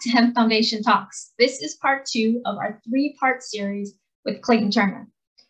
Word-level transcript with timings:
To 0.00 0.10
Hemp 0.10 0.34
Foundation 0.34 0.80
Talks. 0.82 1.32
This 1.40 1.60
is 1.60 1.74
part 1.74 2.06
two 2.06 2.40
of 2.46 2.56
our 2.56 2.80
three 2.88 3.16
part 3.18 3.42
series 3.42 3.94
with 4.24 4.40
Clayton 4.42 4.70
Turner. 4.70 5.08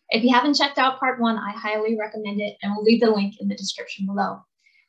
If 0.09 0.23
you 0.23 0.33
haven't 0.33 0.55
checked 0.55 0.79
out 0.79 0.99
part 0.99 1.21
one, 1.21 1.37
I 1.37 1.51
highly 1.51 1.95
recommend 1.99 2.41
it 2.41 2.57
and 2.63 2.71
we'll 2.71 2.83
leave 2.83 3.01
the 3.01 3.11
link 3.11 3.35
in 3.39 3.47
the 3.47 3.55
description 3.55 4.07
below. 4.07 4.39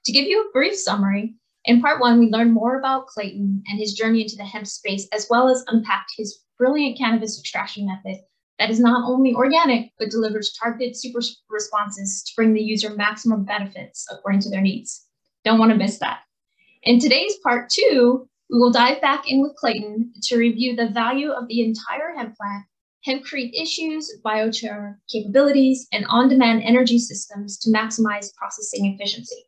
To 0.07 0.13
give 0.13 0.25
you 0.25 0.41
a 0.41 0.53
brief 0.53 0.75
summary, 0.77 1.35
in 1.67 1.83
part 1.83 2.01
one, 2.01 2.19
we 2.19 2.31
learned 2.31 2.55
more 2.55 2.79
about 2.79 3.09
Clayton 3.09 3.63
and 3.67 3.79
his 3.79 3.93
journey 3.93 4.23
into 4.23 4.37
the 4.37 4.45
hemp 4.45 4.67
space, 4.67 5.07
as 5.13 5.27
well 5.29 5.49
as 5.51 5.63
unpacked 5.69 6.13
his 6.17 6.41
brilliant 6.57 6.97
cannabis 6.97 7.39
extraction 7.39 7.87
method 7.87 8.19
that 8.59 8.71
is 8.71 8.81
not 8.81 9.11
only 9.11 9.35
organic, 9.35 9.91
but 9.99 10.11
delivers 10.11 10.57
targeted 10.59 10.97
super 10.97 11.21
responses 11.51 12.23
to 12.23 12.33
bring 12.35 12.55
the 12.55 12.63
user 12.63 12.95
maximum 12.95 13.45
benefits 13.45 14.07
according 14.11 14.41
to 14.41 14.51
their 14.51 14.63
needs. 14.63 15.07
Don't 15.45 15.59
want 15.59 15.71
to 15.73 15.79
miss 15.79 15.99
that. 15.99 16.21
In 16.83 16.99
today's 16.99 17.37
part 17.43 17.69
two, 17.69 18.27
we 18.51 18.59
will 18.59 18.73
dive 18.73 19.01
back 19.01 19.31
in 19.31 19.41
with 19.41 19.55
Clayton 19.57 20.13
to 20.23 20.37
review 20.37 20.75
the 20.75 20.89
value 20.89 21.31
of 21.31 21.47
the 21.47 21.63
entire 21.63 22.15
hemp 22.17 22.37
plant, 22.37 22.65
hempcrete 23.07 23.53
issues, 23.55 24.19
biochar 24.25 24.97
capabilities, 25.11 25.87
and 25.93 26.05
on-demand 26.07 26.63
energy 26.65 26.99
systems 26.99 27.59
to 27.59 27.71
maximize 27.71 28.35
processing 28.35 28.87
efficiency. 28.87 29.45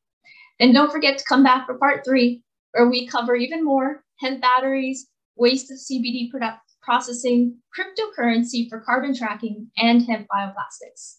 Then 0.61 0.73
don't 0.73 0.93
forget 0.93 1.19
to 1.19 1.25
come 1.25 1.43
back 1.43 1.67
for 1.67 1.79
part 1.79 2.05
three, 2.05 2.45
where 2.73 2.89
we 2.89 3.09
cover 3.09 3.35
even 3.35 3.65
more 3.65 4.05
hemp 4.21 4.41
batteries, 4.41 5.09
waste 5.37 5.73
of 5.73 5.79
CBD 5.79 6.31
product 6.31 6.61
processing, 6.81 7.57
cryptocurrency 7.77 8.69
for 8.69 8.81
carbon 8.81 9.17
tracking, 9.17 9.69
and 9.79 10.03
hemp 10.07 10.29
bioplastics. 10.33 11.17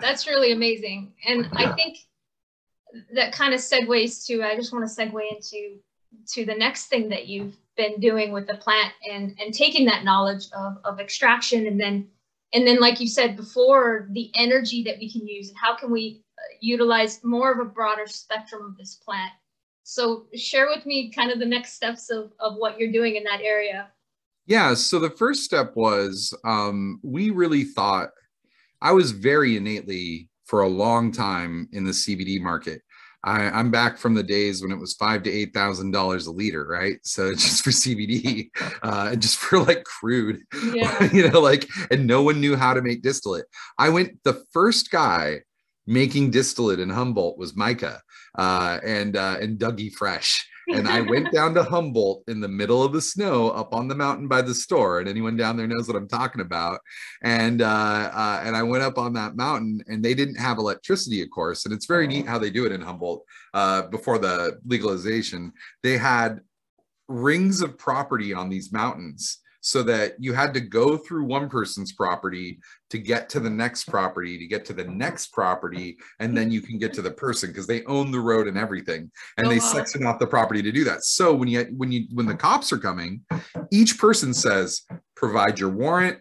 That's 0.00 0.26
really 0.26 0.52
amazing. 0.52 1.12
And 1.26 1.46
I 1.52 1.72
think 1.72 1.98
that 3.14 3.32
kind 3.32 3.52
of 3.52 3.60
segues 3.60 4.26
to, 4.26 4.42
I 4.42 4.56
just 4.56 4.72
want 4.72 4.88
to 4.88 4.94
segue 4.94 5.20
into 5.30 5.78
to 6.28 6.44
the 6.44 6.54
next 6.54 6.86
thing 6.86 7.08
that 7.08 7.26
you've 7.26 7.56
been 7.76 7.98
doing 8.00 8.32
with 8.32 8.46
the 8.46 8.56
plant 8.56 8.92
and 9.10 9.36
and 9.40 9.54
taking 9.54 9.86
that 9.86 10.04
knowledge 10.04 10.46
of, 10.56 10.78
of 10.84 11.00
extraction 11.00 11.66
and 11.66 11.80
then 11.80 12.06
and 12.52 12.66
then 12.66 12.80
like 12.80 13.00
you 13.00 13.08
said 13.08 13.36
before 13.36 14.08
the 14.10 14.30
energy 14.34 14.82
that 14.82 14.98
we 14.98 15.10
can 15.10 15.26
use 15.26 15.48
and 15.48 15.56
how 15.56 15.76
can 15.76 15.90
we 15.90 16.22
uh, 16.38 16.56
utilize 16.60 17.22
more 17.22 17.52
of 17.52 17.58
a 17.60 17.64
broader 17.64 18.06
spectrum 18.06 18.62
of 18.66 18.76
this 18.76 18.96
plant. 18.96 19.30
So 19.82 20.26
share 20.34 20.68
with 20.68 20.84
me 20.84 21.10
kind 21.12 21.30
of 21.30 21.38
the 21.38 21.46
next 21.46 21.74
steps 21.74 22.10
of, 22.10 22.32
of 22.38 22.56
what 22.56 22.78
you're 22.78 22.92
doing 22.92 23.16
in 23.16 23.24
that 23.24 23.40
area. 23.40 23.88
Yeah 24.46 24.74
so 24.74 24.98
the 24.98 25.10
first 25.10 25.44
step 25.44 25.76
was 25.76 26.36
um, 26.44 26.98
we 27.02 27.30
really 27.30 27.64
thought 27.64 28.10
i 28.82 28.92
was 28.92 29.12
very 29.12 29.56
innately 29.56 30.28
for 30.44 30.62
a 30.62 30.68
long 30.68 31.12
time 31.12 31.68
in 31.72 31.84
the 31.84 31.92
cbd 31.92 32.40
market 32.40 32.82
I, 33.22 33.60
am 33.60 33.70
back 33.70 33.98
from 33.98 34.14
the 34.14 34.22
days 34.22 34.62
when 34.62 34.72
it 34.72 34.78
was 34.78 34.94
five 34.94 35.22
to 35.24 35.30
eight 35.30 35.52
thousand 35.52 35.90
dollars 35.90 36.26
a 36.26 36.32
liter, 36.32 36.66
right? 36.66 36.96
So 37.02 37.32
just 37.34 37.62
for 37.62 37.70
CBD, 37.70 38.48
uh, 38.82 39.10
and 39.12 39.22
just 39.22 39.38
for 39.38 39.60
like 39.60 39.84
crude, 39.84 40.40
yeah. 40.72 41.12
you 41.12 41.28
know, 41.28 41.40
like, 41.40 41.68
and 41.90 42.06
no 42.06 42.22
one 42.22 42.40
knew 42.40 42.56
how 42.56 42.74
to 42.74 42.82
make 42.82 43.02
distillate. 43.02 43.46
I 43.78 43.88
went 43.90 44.22
the 44.24 44.42
first 44.52 44.90
guy 44.90 45.40
making 45.86 46.30
distillate 46.30 46.80
in 46.80 46.88
Humboldt 46.88 47.38
was 47.38 47.56
Micah 47.56 48.00
uh, 48.38 48.78
and 48.84 49.16
uh, 49.16 49.36
and 49.40 49.58
Dougie 49.58 49.92
Fresh 49.92 50.46
and 50.68 50.88
I 50.88 51.00
went 51.00 51.30
down 51.32 51.54
to 51.54 51.62
Humboldt 51.62 52.24
in 52.28 52.40
the 52.40 52.48
middle 52.48 52.82
of 52.82 52.92
the 52.92 53.00
snow 53.00 53.50
up 53.50 53.74
on 53.74 53.88
the 53.88 53.94
mountain 53.94 54.28
by 54.28 54.42
the 54.42 54.54
store. 54.54 55.00
And 55.00 55.08
anyone 55.08 55.36
down 55.36 55.56
there 55.56 55.66
knows 55.66 55.88
what 55.88 55.96
I'm 55.96 56.08
talking 56.08 56.40
about. 56.40 56.80
And 57.22 57.62
uh, 57.62 58.10
uh, 58.12 58.42
and 58.44 58.56
I 58.56 58.62
went 58.62 58.82
up 58.82 58.98
on 58.98 59.12
that 59.14 59.36
mountain, 59.36 59.82
and 59.86 60.04
they 60.04 60.14
didn't 60.14 60.36
have 60.36 60.58
electricity, 60.58 61.22
of 61.22 61.30
course. 61.30 61.64
And 61.64 61.74
it's 61.74 61.86
very 61.86 62.06
neat 62.06 62.26
how 62.26 62.38
they 62.38 62.50
do 62.50 62.66
it 62.66 62.72
in 62.72 62.80
Humboldt 62.80 63.24
uh, 63.54 63.82
before 63.82 64.18
the 64.18 64.58
legalization. 64.64 65.52
They 65.82 65.98
had 65.98 66.40
rings 67.08 67.60
of 67.60 67.76
property 67.76 68.32
on 68.32 68.48
these 68.48 68.72
mountains 68.72 69.38
so 69.60 69.82
that 69.82 70.14
you 70.18 70.32
had 70.32 70.54
to 70.54 70.60
go 70.60 70.96
through 70.96 71.24
one 71.24 71.48
person's 71.48 71.92
property 71.92 72.58
to 72.88 72.98
get 72.98 73.28
to 73.28 73.40
the 73.40 73.50
next 73.50 73.84
property 73.84 74.38
to 74.38 74.46
get 74.46 74.64
to 74.64 74.72
the 74.72 74.84
next 74.84 75.32
property 75.32 75.96
and 76.18 76.36
then 76.36 76.50
you 76.50 76.60
can 76.60 76.78
get 76.78 76.92
to 76.94 77.02
the 77.02 77.10
person 77.10 77.50
because 77.50 77.66
they 77.66 77.84
own 77.84 78.10
the 78.10 78.20
road 78.20 78.48
and 78.48 78.58
everything 78.58 79.10
and 79.36 79.46
oh, 79.46 79.50
they 79.50 79.58
wow. 79.58 79.72
section 79.72 80.06
off 80.06 80.18
the 80.18 80.26
property 80.26 80.62
to 80.62 80.72
do 80.72 80.84
that 80.84 81.04
so 81.04 81.34
when 81.34 81.48
you 81.48 81.64
when 81.76 81.92
you 81.92 82.06
when 82.12 82.26
the 82.26 82.34
cops 82.34 82.72
are 82.72 82.78
coming 82.78 83.20
each 83.70 83.98
person 83.98 84.32
says 84.32 84.82
provide 85.14 85.58
your 85.58 85.70
warrant 85.70 86.18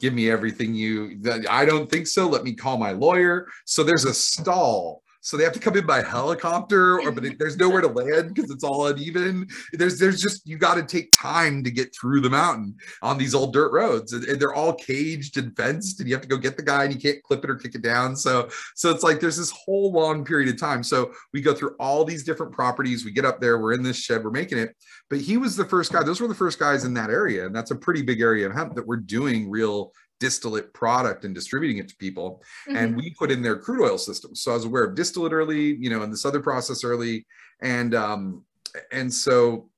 give 0.00 0.14
me 0.14 0.30
everything 0.30 0.74
you 0.74 1.20
i 1.50 1.64
don't 1.64 1.90
think 1.90 2.06
so 2.06 2.28
let 2.28 2.44
me 2.44 2.54
call 2.54 2.76
my 2.76 2.92
lawyer 2.92 3.46
so 3.64 3.82
there's 3.82 4.04
a 4.04 4.14
stall 4.14 5.02
so 5.26 5.36
they 5.36 5.42
have 5.42 5.52
to 5.54 5.58
come 5.58 5.76
in 5.76 5.84
by 5.84 6.02
helicopter 6.02 7.00
or 7.00 7.10
but 7.10 7.24
there's 7.36 7.56
nowhere 7.56 7.80
to 7.80 7.88
land 7.88 8.32
because 8.32 8.48
it's 8.48 8.62
all 8.62 8.86
uneven. 8.86 9.48
There's 9.72 9.98
there's 9.98 10.22
just 10.22 10.46
you 10.46 10.56
got 10.56 10.76
to 10.76 10.84
take 10.84 11.12
time 11.12 11.64
to 11.64 11.70
get 11.72 11.92
through 11.92 12.20
the 12.20 12.30
mountain 12.30 12.76
on 13.02 13.18
these 13.18 13.34
old 13.34 13.52
dirt 13.52 13.72
roads 13.72 14.12
and, 14.12 14.22
and, 14.22 14.40
they're 14.40 14.54
all 14.54 14.72
caged 14.72 15.36
and 15.36 15.56
fenced 15.56 15.98
and 15.98 16.08
you 16.08 16.14
have 16.14 16.22
to 16.22 16.28
go 16.28 16.36
get 16.36 16.56
the 16.56 16.62
guy 16.62 16.84
and 16.84 16.94
you 16.94 17.00
can't 17.00 17.20
clip 17.24 17.42
it 17.42 17.50
or 17.50 17.56
kick 17.56 17.74
it 17.74 17.82
down. 17.82 18.14
So 18.14 18.48
so 18.76 18.92
it's 18.92 19.02
like 19.02 19.18
there's 19.18 19.36
this 19.36 19.50
whole 19.50 19.90
long 19.90 20.24
period 20.24 20.48
of 20.48 20.60
time. 20.60 20.84
So 20.84 21.10
we 21.32 21.40
go 21.40 21.54
through 21.54 21.74
all 21.80 22.04
these 22.04 22.22
different 22.22 22.52
properties 22.52 23.04
we 23.04 23.10
get 23.10 23.24
up 23.24 23.40
there 23.40 23.58
we're 23.58 23.72
in 23.72 23.82
this 23.82 23.96
shed 23.96 24.22
we're 24.22 24.30
making 24.30 24.58
it. 24.58 24.76
But 25.10 25.20
he 25.20 25.38
was 25.38 25.56
the 25.56 25.64
first 25.64 25.92
guy 25.92 26.04
those 26.04 26.20
were 26.20 26.28
the 26.28 26.36
first 26.36 26.60
guys 26.60 26.84
in 26.84 26.94
that 26.94 27.10
area 27.10 27.46
and 27.46 27.56
that's 27.56 27.72
a 27.72 27.76
pretty 27.76 28.02
big 28.02 28.20
area 28.20 28.46
of 28.46 28.54
hemp 28.54 28.76
that 28.76 28.86
we're 28.86 28.96
doing 28.98 29.50
real 29.50 29.90
distillate 30.20 30.72
product 30.72 31.24
and 31.24 31.34
distributing 31.34 31.78
it 31.78 31.88
to 31.88 31.96
people. 31.96 32.42
Mm-hmm. 32.68 32.76
And 32.76 32.96
we 32.96 33.14
put 33.18 33.30
in 33.30 33.42
their 33.42 33.58
crude 33.58 33.84
oil 33.84 33.98
system. 33.98 34.34
So 34.34 34.50
I 34.50 34.54
was 34.54 34.64
aware 34.64 34.84
of 34.84 34.94
distillate 34.94 35.32
early, 35.32 35.76
you 35.76 35.90
know, 35.90 36.02
and 36.02 36.12
this 36.12 36.24
other 36.24 36.40
process 36.40 36.84
early. 36.84 37.26
And 37.60 37.94
um, 37.94 38.44
and 38.92 39.12
so 39.12 39.70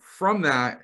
from 0.00 0.42
that, 0.42 0.80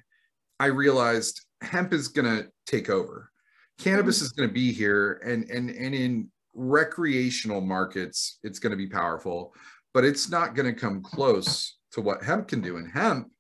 I 0.61 0.67
realized 0.67 1.41
hemp 1.63 1.93
is 1.93 2.09
gonna 2.09 2.45
take 2.67 2.89
over. 2.91 3.31
Cannabis 3.79 4.19
mm-hmm. 4.19 4.25
is 4.25 4.33
gonna 4.33 4.53
be 4.53 4.73
here 4.73 5.21
and 5.25 5.49
and 5.51 5.71
and 5.71 5.95
in 5.95 6.31
recreational 6.55 7.61
markets, 7.61 8.39
it's 8.43 8.59
gonna 8.59 8.77
be 8.77 8.89
powerful, 8.89 9.55
but 9.93 10.05
it's 10.05 10.29
not 10.31 10.55
gonna 10.55 10.75
come 10.75 11.03
close 11.03 11.79
to 11.93 12.01
what 12.01 12.23
hemp 12.23 12.49
can 12.49 12.61
do. 12.61 12.77
And 12.77 12.91
hemp 12.91 13.31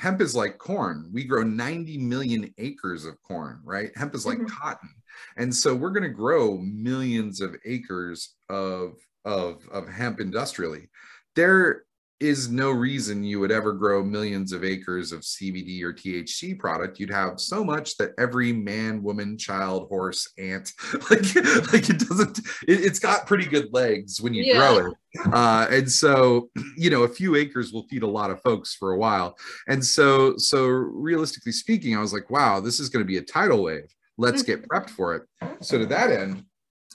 hemp 0.00 0.22
is 0.22 0.34
like 0.34 0.56
corn. 0.56 1.10
We 1.12 1.24
grow 1.24 1.42
90 1.42 1.98
million 1.98 2.54
acres 2.56 3.04
of 3.04 3.20
corn, 3.22 3.60
right? 3.62 3.90
Hemp 3.96 4.14
is 4.14 4.24
like 4.24 4.38
mm-hmm. 4.38 4.46
cotton. 4.46 4.88
And 5.36 5.54
so 5.54 5.74
we're 5.74 5.90
going 5.90 6.04
to 6.04 6.08
grow 6.08 6.56
millions 6.56 7.42
of 7.42 7.54
acres 7.66 8.36
of, 8.48 8.94
of, 9.26 9.62
of 9.70 9.86
hemp 9.90 10.18
industrially. 10.18 10.88
There 11.36 11.84
is 12.20 12.50
no 12.50 12.70
reason 12.70 13.24
you 13.24 13.40
would 13.40 13.50
ever 13.50 13.72
grow 13.72 14.04
millions 14.04 14.52
of 14.52 14.62
acres 14.62 15.10
of 15.10 15.20
CBD 15.20 15.82
or 15.82 15.92
THC 15.92 16.58
product. 16.58 17.00
You'd 17.00 17.10
have 17.10 17.40
so 17.40 17.64
much 17.64 17.96
that 17.96 18.12
every 18.18 18.52
man, 18.52 19.02
woman, 19.02 19.38
child, 19.38 19.88
horse, 19.88 20.30
ant, 20.38 20.72
like, 21.10 21.34
like 21.72 21.88
it 21.88 21.98
doesn't, 21.98 22.40
it, 22.68 22.80
has 22.80 22.98
got 22.98 23.26
pretty 23.26 23.46
good 23.46 23.72
legs 23.72 24.20
when 24.20 24.34
you 24.34 24.44
yeah. 24.44 24.56
grow 24.58 24.78
it. 24.78 24.96
Uh, 25.32 25.66
and 25.70 25.90
so, 25.90 26.50
you 26.76 26.90
know, 26.90 27.04
a 27.04 27.08
few 27.08 27.36
acres 27.36 27.72
will 27.72 27.86
feed 27.88 28.02
a 28.02 28.06
lot 28.06 28.30
of 28.30 28.40
folks 28.42 28.74
for 28.74 28.92
a 28.92 28.98
while. 28.98 29.36
And 29.66 29.84
so, 29.84 30.36
so 30.36 30.66
realistically 30.66 31.52
speaking, 31.52 31.96
I 31.96 32.00
was 32.00 32.12
like, 32.12 32.28
wow, 32.30 32.60
this 32.60 32.80
is 32.80 32.90
going 32.90 33.04
to 33.04 33.08
be 33.08 33.16
a 33.16 33.22
tidal 33.22 33.62
wave. 33.62 33.94
Let's 34.18 34.42
get 34.42 34.68
prepped 34.68 34.90
for 34.90 35.14
it. 35.14 35.22
So 35.62 35.78
to 35.78 35.86
that 35.86 36.10
end, 36.10 36.44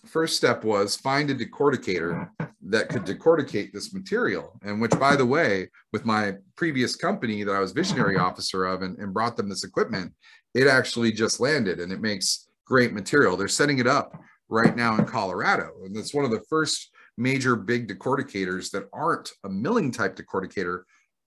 first 0.07 0.35
step 0.37 0.63
was 0.63 0.95
find 0.95 1.29
a 1.29 1.35
decorticator 1.35 2.29
that 2.67 2.89
could 2.89 3.03
decorticate 3.03 3.71
this 3.71 3.93
material. 3.93 4.59
And 4.63 4.81
which, 4.81 4.97
by 4.99 5.15
the 5.15 5.25
way, 5.25 5.69
with 5.93 6.05
my 6.05 6.35
previous 6.55 6.95
company 6.95 7.43
that 7.43 7.55
I 7.55 7.59
was 7.59 7.71
visionary 7.71 8.17
officer 8.17 8.65
of 8.65 8.81
and, 8.81 8.97
and 8.97 9.13
brought 9.13 9.37
them 9.37 9.49
this 9.49 9.63
equipment, 9.63 10.13
it 10.53 10.67
actually 10.67 11.11
just 11.11 11.39
landed 11.39 11.79
and 11.79 11.91
it 11.91 12.01
makes 12.01 12.47
great 12.65 12.93
material. 12.93 13.37
They're 13.37 13.47
setting 13.47 13.79
it 13.79 13.87
up 13.87 14.19
right 14.49 14.75
now 14.75 14.97
in 14.97 15.05
Colorado. 15.05 15.71
And 15.83 15.95
it's 15.95 16.13
one 16.13 16.25
of 16.25 16.31
the 16.31 16.43
first 16.49 16.89
major 17.17 17.55
big 17.55 17.87
decorticators 17.87 18.71
that 18.71 18.89
aren't 18.91 19.31
a 19.43 19.49
milling 19.49 19.91
type 19.91 20.15
decorticator, 20.15 20.83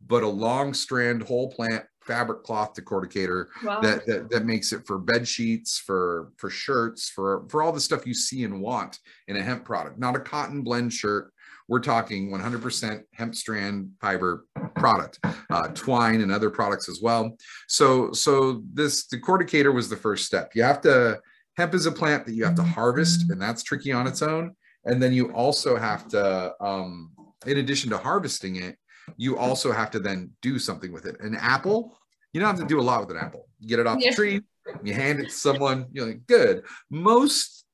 but 0.06 0.22
a 0.22 0.28
long 0.28 0.74
strand 0.74 1.22
whole 1.22 1.50
plant 1.50 1.84
fabric 2.08 2.42
cloth 2.42 2.74
decorticator 2.74 3.46
wow. 3.62 3.80
that, 3.80 4.06
that 4.06 4.30
that 4.30 4.46
makes 4.46 4.72
it 4.72 4.84
for 4.86 4.98
bed 4.98 5.28
sheets, 5.28 5.78
for 5.78 6.32
for 6.36 6.50
shirts, 6.50 7.10
for 7.10 7.44
for 7.48 7.62
all 7.62 7.70
the 7.70 7.80
stuff 7.80 8.06
you 8.06 8.14
see 8.14 8.42
and 8.42 8.60
want 8.60 8.98
in 9.28 9.36
a 9.36 9.42
hemp 9.42 9.64
product. 9.64 9.98
Not 9.98 10.16
a 10.16 10.20
cotton 10.20 10.62
blend 10.62 10.92
shirt. 10.92 11.32
We're 11.68 11.80
talking 11.80 12.30
100% 12.30 13.02
hemp 13.12 13.34
strand 13.34 13.90
fiber 14.00 14.46
product, 14.74 15.20
uh, 15.50 15.68
twine 15.74 16.22
and 16.22 16.32
other 16.32 16.48
products 16.48 16.88
as 16.88 17.00
well. 17.02 17.36
So 17.68 18.10
so 18.12 18.62
this 18.72 19.06
decorticator 19.06 19.72
was 19.72 19.90
the 19.90 19.96
first 19.96 20.24
step. 20.24 20.52
You 20.54 20.62
have 20.62 20.80
to 20.80 21.20
hemp 21.58 21.74
is 21.74 21.86
a 21.86 21.92
plant 21.92 22.24
that 22.24 22.32
you 22.32 22.44
have 22.44 22.54
to 22.54 22.62
harvest, 22.62 23.30
and 23.30 23.40
that's 23.40 23.62
tricky 23.62 23.92
on 23.92 24.06
its 24.06 24.22
own. 24.22 24.56
And 24.86 25.02
then 25.02 25.12
you 25.12 25.32
also 25.32 25.76
have 25.76 26.08
to, 26.08 26.54
um, 26.60 27.10
in 27.46 27.58
addition 27.58 27.90
to 27.90 27.98
harvesting 27.98 28.56
it, 28.56 28.78
you 29.16 29.36
also 29.36 29.72
have 29.72 29.90
to 29.90 29.98
then 29.98 30.30
do 30.40 30.58
something 30.58 30.92
with 30.92 31.06
it. 31.06 31.20
An 31.20 31.34
apple, 31.34 31.97
you 32.32 32.40
don't 32.40 32.50
have 32.50 32.60
to 32.60 32.66
do 32.66 32.80
a 32.80 32.82
lot 32.82 33.00
with 33.00 33.16
an 33.16 33.22
apple. 33.22 33.48
You 33.60 33.68
get 33.68 33.78
it 33.78 33.86
off 33.86 33.98
yeah. 34.00 34.10
the 34.10 34.16
tree, 34.16 34.40
you 34.82 34.94
hand 34.94 35.20
it 35.20 35.24
to 35.24 35.30
someone, 35.30 35.86
you're 35.92 36.06
like, 36.06 36.26
good. 36.26 36.64
Most 36.90 37.64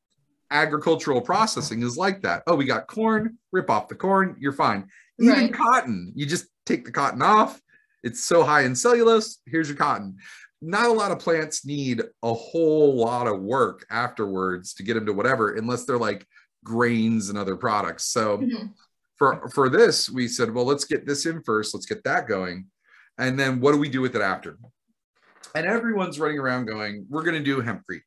agricultural 0.50 1.20
processing 1.20 1.82
is 1.82 1.96
like 1.96 2.22
that. 2.22 2.42
Oh, 2.46 2.54
we 2.54 2.64
got 2.64 2.86
corn, 2.86 3.38
rip 3.52 3.70
off 3.70 3.88
the 3.88 3.94
corn, 3.94 4.36
you're 4.38 4.52
fine. 4.52 4.88
Even 5.20 5.34
right. 5.34 5.52
cotton, 5.52 6.12
you 6.14 6.26
just 6.26 6.46
take 6.66 6.84
the 6.84 6.92
cotton 6.92 7.22
off 7.22 7.60
it's 8.04 8.22
so 8.22 8.44
high 8.44 8.62
in 8.62 8.76
cellulose. 8.76 9.38
Here's 9.46 9.68
your 9.68 9.78
cotton. 9.78 10.18
Not 10.60 10.86
a 10.86 10.92
lot 10.92 11.10
of 11.10 11.18
plants 11.18 11.64
need 11.64 12.02
a 12.22 12.34
whole 12.34 12.94
lot 12.94 13.26
of 13.26 13.40
work 13.40 13.86
afterwards 13.90 14.74
to 14.74 14.82
get 14.82 14.94
them 14.94 15.06
to 15.06 15.12
whatever, 15.12 15.54
unless 15.54 15.84
they're 15.84 15.98
like 15.98 16.26
grains 16.62 17.30
and 17.30 17.38
other 17.38 17.56
products. 17.56 18.04
So 18.04 18.38
mm-hmm. 18.38 18.66
for 19.16 19.48
for 19.48 19.68
this, 19.70 20.08
we 20.10 20.28
said, 20.28 20.52
well, 20.52 20.66
let's 20.66 20.84
get 20.84 21.06
this 21.06 21.24
in 21.24 21.42
first. 21.42 21.74
Let's 21.74 21.86
get 21.86 22.04
that 22.04 22.28
going, 22.28 22.66
and 23.18 23.38
then 23.38 23.60
what 23.60 23.72
do 23.72 23.78
we 23.78 23.88
do 23.88 24.00
with 24.00 24.16
it 24.16 24.22
after? 24.22 24.58
And 25.54 25.66
everyone's 25.66 26.18
running 26.18 26.38
around 26.38 26.66
going, 26.66 27.06
we're 27.08 27.22
going 27.22 27.36
to 27.36 27.44
do 27.44 27.62
hempcrete, 27.62 28.02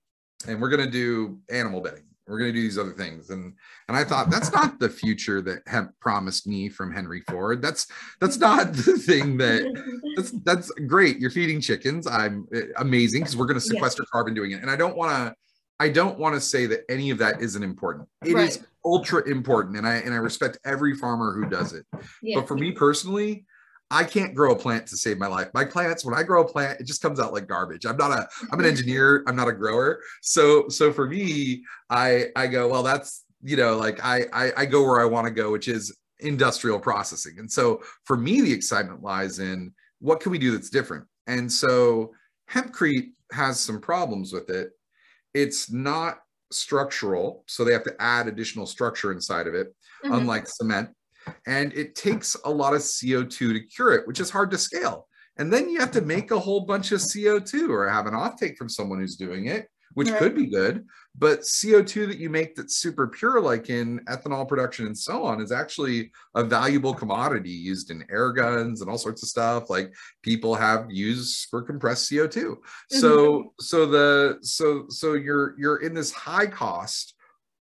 and 0.48 0.62
we're 0.62 0.70
going 0.70 0.84
to 0.84 0.92
do 0.92 1.40
animal 1.50 1.82
bedding, 1.82 2.04
we're 2.28 2.38
going 2.38 2.52
to 2.52 2.56
do 2.56 2.62
these 2.62 2.78
other 2.78 2.92
things 2.92 3.30
and 3.30 3.54
and 3.88 3.98
i 3.98 4.04
thought 4.04 4.30
that's 4.30 4.52
not 4.52 4.80
the 4.80 4.90
future 4.90 5.42
that 5.42 5.60
hemp 5.68 5.92
promised 6.00 6.46
me 6.48 6.70
from 6.70 6.92
henry 6.92 7.22
ford 7.30 7.62
that's 7.62 7.88
that's 8.20 8.38
not 8.38 8.74
the 8.74 8.98
thing 8.98 9.38
that 9.38 9.64
that's 10.16 10.32
that's 10.44 10.70
great 10.88 11.20
you're 11.20 11.32
feeding 11.32 11.62
chickens 11.62 12.06
i'm 12.08 12.48
eh, 12.54 12.64
amazing 12.78 13.22
because 13.22 13.36
we're 13.36 13.46
going 13.46 13.60
to 13.60 13.62
sequester 13.62 14.04
yeah. 14.04 14.12
carbon 14.12 14.34
doing 14.34 14.52
it 14.52 14.62
and 14.62 14.70
i 14.70 14.76
don't 14.76 14.98
want 14.98 15.12
to 15.12 15.34
i 15.80 15.88
don't 15.90 16.20
want 16.20 16.36
to 16.36 16.42
say 16.42 16.66
that 16.66 16.82
any 16.90 17.10
of 17.10 17.18
that 17.18 17.42
isn't 17.42 17.64
important 17.64 18.08
It 18.26 18.34
right. 18.34 18.50
is 18.50 18.66
ultra 18.86 19.28
important 19.30 19.78
and 19.78 19.88
i 19.88 19.96
and 19.96 20.14
i 20.14 20.18
respect 20.18 20.60
every 20.66 20.96
farmer 20.96 21.34
who 21.34 21.50
does 21.50 21.74
it 21.74 21.86
yeah. 22.22 22.40
but 22.40 22.48
for 22.48 22.56
me 22.56 22.72
personally 22.72 23.46
I 23.90 24.04
can't 24.04 24.36
grow 24.36 24.52
a 24.52 24.56
plant 24.56 24.88
to 24.88 24.98
save 24.98 25.18
my 25.18 25.28
life. 25.28 25.48
My 25.54 25.64
plants, 25.64 26.04
when 26.04 26.14
I 26.14 26.24
grow 26.24 26.44
a 26.44 26.48
plant, 26.48 26.82
it 26.82 26.84
just 26.84 27.02
comes 27.02 27.20
out 27.20 27.32
like 27.32 27.48
garbage. 27.48 27.86
I'm 27.86 27.98
not 27.98 28.12
a, 28.12 28.28
I'm 28.52 28.60
an 28.60 28.66
engineer. 28.74 29.24
I'm 29.28 29.36
not 29.36 29.48
a 29.48 29.54
grower. 29.54 30.02
So, 30.22 30.68
so 30.68 30.92
for 30.92 31.08
me, 31.08 31.64
I, 31.90 32.26
I 32.36 32.48
go, 32.48 32.68
well, 32.68 32.84
that's, 32.84 33.24
you 33.42 33.56
know, 33.56 33.78
like 33.78 34.04
I, 34.04 34.26
I, 34.34 34.52
I 34.58 34.66
go 34.66 34.84
where 34.84 35.00
I 35.00 35.06
want 35.06 35.26
to 35.26 35.32
go, 35.32 35.52
which 35.52 35.68
is 35.68 35.96
industrial 36.20 36.80
processing. 36.80 37.36
And 37.40 37.50
so 37.50 37.82
for 38.04 38.18
me, 38.18 38.42
the 38.42 38.52
excitement 38.52 39.04
lies 39.04 39.40
in 39.40 39.74
what 40.00 40.20
can 40.20 40.32
we 40.32 40.40
do 40.40 40.52
that's 40.52 40.70
different? 40.70 41.06
And 41.28 41.52
so 41.52 42.12
hempcrete 42.52 43.12
has 43.32 43.60
some 43.60 43.80
problems 43.80 44.34
with 44.34 44.50
it. 44.50 44.72
It's 45.34 45.72
not 45.72 46.20
structural. 46.52 47.44
So 47.48 47.64
they 47.64 47.74
have 47.74 47.84
to 47.84 47.96
add 48.00 48.28
additional 48.28 48.66
structure 48.66 49.12
inside 49.12 49.48
of 49.48 49.54
it, 49.54 49.74
mm-hmm. 50.04 50.14
unlike 50.14 50.48
cement 50.48 50.90
and 51.46 51.74
it 51.74 51.96
takes 51.96 52.36
a 52.46 52.50
lot 52.50 52.74
of 52.74 52.82
CO2 52.82 53.30
to 53.30 53.60
cure 53.62 53.94
it, 53.94 54.08
which 54.08 54.20
is 54.20 54.30
hard 54.30 54.52
to 54.52 54.58
scale. 54.58 55.08
And 55.38 55.54
then 55.54 55.70
you 55.70 55.80
have 55.80 55.92
to 55.92 56.02
make 56.02 56.32
a 56.32 56.40
whole 56.40 56.62
bunch 56.62 56.92
of 56.92 57.00
CO2 57.00 57.70
or 57.70 57.88
have 57.88 58.08
an 58.08 58.14
offtake 58.14 58.58
from 58.58 58.70
someone 58.70 59.00
who's 59.00 59.16
doing 59.16 59.46
it, 59.46 59.70
which 59.94 60.10
right. 60.10 60.20
could 60.20 60.36
be 60.36 60.48
good. 60.48 60.86
But 61.16 61.42
CO2 61.42 62.08
that 62.08 62.18
you 62.18 62.30
make 62.30 62.56
that's 62.56 62.76
super 62.76 63.08
pure, 63.08 63.40
like 63.40 63.70
in 63.70 64.00
ethanol 64.06 64.48
production 64.48 64.86
and 64.86 64.98
so 64.98 65.24
on, 65.24 65.42
is 65.42 65.52
actually 65.52 66.12
a 66.36 66.44
valuable 66.44 66.94
commodity 66.94 67.52
used 67.52 67.92
in 67.92 68.06
air 68.10 68.32
guns 68.32 68.82
and 68.82 68.90
all 68.90 68.98
sorts 68.98 69.24
of 69.24 69.30
stuff. 69.30 69.70
Like 69.70 69.94
people 70.22 70.56
have 70.56 70.88
used 70.90 71.48
for 71.50 71.62
compressed 71.62 72.12
CO2. 72.12 72.36
Mm-hmm. 72.36 72.98
So 72.98 73.54
so 73.60 73.86
the 73.86 74.38
so 74.42 74.86
so 74.90 75.14
you're 75.14 75.56
you're 75.60 75.78
in 75.78 75.94
this 75.94 76.12
high 76.12 76.48
cost 76.48 77.14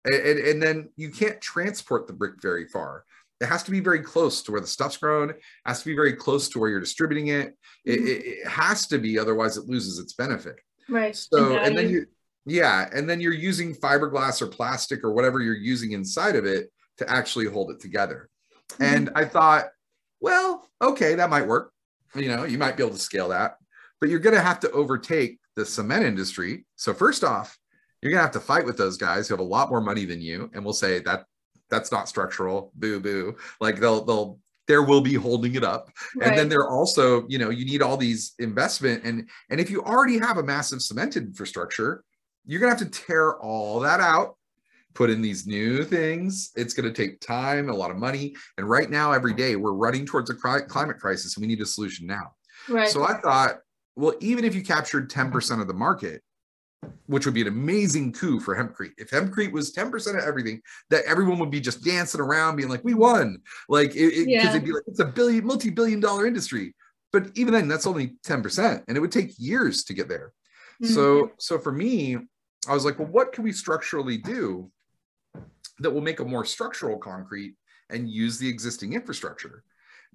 and, 0.05 0.39
and, 0.39 0.61
then 0.61 0.89
you 0.95 1.09
can't 1.09 1.41
transport 1.41 2.07
the 2.07 2.13
brick 2.13 2.41
very 2.41 2.65
far 2.67 3.03
it 3.39 3.45
has 3.45 3.63
to 3.63 3.71
be 3.71 3.79
very 3.79 4.01
close 4.01 4.41
to 4.43 4.51
where 4.51 4.61
the 4.61 4.67
stuff's 4.67 4.97
grown. 4.97 5.33
Has 5.65 5.79
to 5.81 5.85
be 5.85 5.95
very 5.95 6.13
close 6.13 6.49
to 6.49 6.59
where 6.59 6.69
you're 6.69 6.79
distributing 6.79 7.27
it. 7.27 7.55
It, 7.85 7.99
mm-hmm. 7.99 8.07
it, 8.07 8.25
it 8.25 8.47
has 8.47 8.87
to 8.87 8.97
be 8.97 9.19
otherwise 9.19 9.57
it 9.57 9.67
loses 9.67 9.99
its 9.99 10.13
benefit. 10.13 10.55
Right. 10.89 11.15
So 11.15 11.57
and 11.57 11.77
then 11.77 11.89
you 11.89 12.05
yeah 12.45 12.89
and 12.93 13.09
then 13.09 13.19
you're 13.19 13.33
using 13.33 13.75
fiberglass 13.75 14.41
or 14.41 14.47
plastic 14.47 15.03
or 15.03 15.11
whatever 15.11 15.41
you're 15.41 15.55
using 15.55 15.91
inside 15.91 16.35
of 16.35 16.45
it 16.45 16.71
to 16.97 17.09
actually 17.09 17.45
hold 17.45 17.71
it 17.71 17.79
together. 17.79 18.29
Mm-hmm. 18.69 18.83
and 18.83 19.09
i 19.15 19.23
thought 19.23 19.67
well 20.19 20.67
okay 20.81 21.15
that 21.15 21.29
might 21.29 21.47
work. 21.47 21.71
You 22.15 22.29
know 22.29 22.43
you 22.43 22.57
might 22.57 22.75
be 22.75 22.83
able 22.83 22.95
to 22.95 23.01
scale 23.01 23.29
that 23.29 23.57
but 23.99 24.09
you're 24.09 24.19
going 24.19 24.35
to 24.35 24.41
have 24.41 24.59
to 24.61 24.71
overtake 24.71 25.39
the 25.55 25.65
cement 25.65 26.05
industry. 26.05 26.65
So 26.75 26.93
first 26.93 27.23
off 27.23 27.57
you're 28.01 28.11
going 28.11 28.19
to 28.19 28.23
have 28.23 28.33
to 28.33 28.39
fight 28.39 28.65
with 28.65 28.77
those 28.77 28.97
guys 28.97 29.27
who 29.27 29.33
have 29.33 29.39
a 29.39 29.43
lot 29.43 29.69
more 29.69 29.81
money 29.81 30.05
than 30.05 30.21
you 30.21 30.49
and 30.53 30.63
we'll 30.63 30.73
say 30.73 30.99
that 30.99 31.25
that's 31.69 31.91
not 31.91 32.09
structural 32.09 32.71
boo 32.75 32.99
boo. 32.99 33.35
Like 33.59 33.79
they'll 33.79 34.03
they'll 34.03 34.39
there 34.67 34.83
will 34.83 35.01
be 35.01 35.13
holding 35.13 35.55
it 35.55 35.63
up. 35.63 35.89
Right. 36.15 36.29
and 36.29 36.37
then 36.37 36.49
they're 36.49 36.69
also 36.69 37.25
you 37.27 37.37
know 37.37 37.49
you 37.49 37.65
need 37.65 37.81
all 37.81 37.97
these 37.97 38.33
investment 38.39 39.03
and 39.03 39.29
and 39.49 39.59
if 39.59 39.69
you 39.69 39.81
already 39.83 40.17
have 40.19 40.37
a 40.37 40.43
massive 40.43 40.81
cemented 40.81 41.23
infrastructure 41.23 42.03
you're 42.45 42.61
going 42.61 42.73
to 42.73 42.83
have 42.83 42.91
to 42.91 43.05
tear 43.05 43.37
all 43.39 43.81
that 43.81 43.99
out 43.99 44.37
put 44.97 45.11
in 45.11 45.21
these 45.21 45.45
new 45.45 45.83
things. 45.83 46.51
It's 46.55 46.73
going 46.73 46.91
to 46.91 47.03
take 47.03 47.21
time 47.21 47.69
a 47.69 47.73
lot 47.73 47.91
of 47.91 47.97
money. 47.97 48.35
And 48.57 48.67
right 48.67 48.89
now 48.89 49.11
every 49.11 49.33
day 49.35 49.55
we're 49.55 49.73
running 49.73 50.07
towards 50.07 50.31
a 50.31 50.33
climate 50.33 50.97
crisis 50.97 51.37
and 51.37 51.43
we 51.43 51.47
need 51.47 51.61
a 51.61 51.67
solution 51.67 52.07
now. 52.07 52.33
Right. 52.67 52.89
So 52.89 53.03
i 53.03 53.13
thought 53.13 53.59
well 53.95 54.15
even 54.19 54.43
if 54.43 54.55
you 54.55 54.63
captured 54.63 55.09
10% 55.09 55.61
of 55.61 55.67
the 55.67 55.73
market 55.73 56.21
which 57.07 57.25
would 57.25 57.33
be 57.33 57.41
an 57.41 57.47
amazing 57.47 58.13
coup 58.13 58.39
for 58.39 58.55
hempcrete. 58.55 58.91
If 58.97 59.09
hempcrete 59.09 59.51
was 59.51 59.73
10% 59.73 60.17
of 60.17 60.23
everything, 60.23 60.61
that 60.89 61.05
everyone 61.05 61.39
would 61.39 61.51
be 61.51 61.61
just 61.61 61.83
dancing 61.83 62.21
around 62.21 62.57
being 62.57 62.69
like, 62.69 62.83
we 62.83 62.93
won. 62.93 63.39
Like, 63.69 63.95
it, 63.95 64.13
it, 64.13 64.29
yeah. 64.29 64.49
it'd 64.49 64.65
be 64.65 64.73
like, 64.73 64.83
it's 64.87 64.99
a 64.99 65.05
billion, 65.05 65.45
multi-billion 65.45 65.99
dollar 65.99 66.27
industry. 66.27 66.75
But 67.11 67.31
even 67.35 67.53
then, 67.53 67.67
that's 67.67 67.87
only 67.87 68.15
10%. 68.25 68.83
And 68.87 68.97
it 68.97 68.99
would 68.99 69.11
take 69.11 69.31
years 69.37 69.83
to 69.85 69.93
get 69.93 70.09
there. 70.09 70.33
Mm-hmm. 70.83 70.93
So, 70.93 71.31
so 71.39 71.57
for 71.57 71.71
me, 71.71 72.17
I 72.67 72.73
was 72.73 72.85
like, 72.85 72.99
well, 72.99 73.07
what 73.07 73.31
can 73.31 73.43
we 73.43 73.53
structurally 73.53 74.17
do 74.17 74.69
that 75.79 75.91
will 75.91 76.01
make 76.01 76.19
a 76.19 76.25
more 76.25 76.45
structural 76.45 76.97
concrete 76.97 77.55
and 77.89 78.09
use 78.09 78.37
the 78.37 78.49
existing 78.49 78.93
infrastructure? 78.93 79.63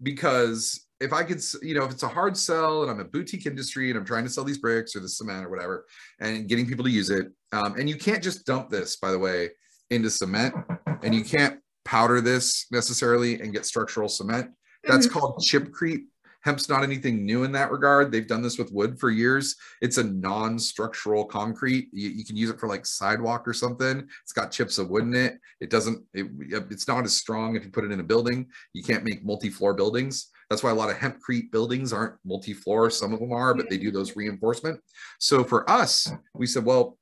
Because 0.02 0.86
if 1.00 1.12
I 1.12 1.24
could, 1.24 1.42
you 1.62 1.74
know, 1.74 1.84
if 1.84 1.90
it's 1.90 2.04
a 2.04 2.08
hard 2.08 2.36
sell 2.36 2.82
and 2.82 2.90
I'm 2.90 3.00
a 3.00 3.04
boutique 3.04 3.46
industry 3.46 3.90
and 3.90 3.98
I'm 3.98 4.04
trying 4.04 4.24
to 4.24 4.30
sell 4.30 4.44
these 4.44 4.58
bricks 4.58 4.94
or 4.94 5.00
the 5.00 5.08
cement 5.08 5.44
or 5.44 5.50
whatever, 5.50 5.86
and 6.20 6.48
getting 6.48 6.66
people 6.66 6.84
to 6.84 6.90
use 6.90 7.10
it, 7.10 7.26
um, 7.52 7.78
and 7.78 7.88
you 7.88 7.96
can't 7.96 8.22
just 8.22 8.46
dump 8.46 8.70
this, 8.70 8.96
by 8.96 9.10
the 9.10 9.18
way, 9.18 9.50
into 9.90 10.10
cement, 10.10 10.54
and 11.02 11.14
you 11.14 11.24
can't 11.24 11.58
powder 11.84 12.20
this 12.20 12.66
necessarily 12.70 13.40
and 13.40 13.52
get 13.52 13.66
structural 13.66 14.08
cement. 14.08 14.50
That's 14.84 15.06
mm-hmm. 15.06 15.18
called 15.18 15.38
chipcrete. 15.38 16.04
Hemp's 16.42 16.68
not 16.68 16.82
anything 16.82 17.24
new 17.24 17.44
in 17.44 17.52
that 17.52 17.70
regard. 17.70 18.10
They've 18.10 18.26
done 18.26 18.42
this 18.42 18.58
with 18.58 18.72
wood 18.72 18.98
for 18.98 19.10
years. 19.10 19.56
It's 19.80 19.98
a 19.98 20.04
non-structural 20.04 21.24
concrete. 21.24 21.88
You, 21.92 22.10
you, 22.10 22.24
can 22.24 22.36
use 22.36 22.50
it 22.50 22.58
for 22.58 22.68
like 22.68 22.84
sidewalk 22.84 23.46
or 23.46 23.52
something. 23.52 24.08
It's 24.22 24.32
got 24.32 24.50
chips 24.50 24.78
of 24.78 24.90
wood 24.90 25.04
in 25.04 25.14
it. 25.14 25.38
It 25.60 25.70
doesn't. 25.70 26.04
It, 26.14 26.26
it's 26.70 26.88
not 26.88 27.04
as 27.04 27.16
strong 27.16 27.56
if 27.56 27.64
you 27.64 27.70
put 27.70 27.84
it 27.84 27.92
in 27.92 28.00
a 28.00 28.04
building. 28.04 28.48
You 28.72 28.82
can't 28.82 29.04
make 29.04 29.24
multi-floor 29.24 29.74
buildings. 29.74 30.30
That's 30.50 30.62
why 30.62 30.70
a 30.70 30.74
lot 30.74 30.90
of 30.90 30.96
hempcrete 30.96 31.50
buildings 31.50 31.92
aren't 31.92 32.16
multi-floor. 32.24 32.90
Some 32.90 33.12
of 33.12 33.20
them 33.20 33.32
are, 33.32 33.54
but 33.54 33.70
they 33.70 33.78
do 33.78 33.90
those 33.90 34.16
reinforcement. 34.16 34.80
So 35.18 35.44
for 35.44 35.68
us, 35.70 36.12
we 36.34 36.46
said, 36.46 36.64
well, 36.64 36.98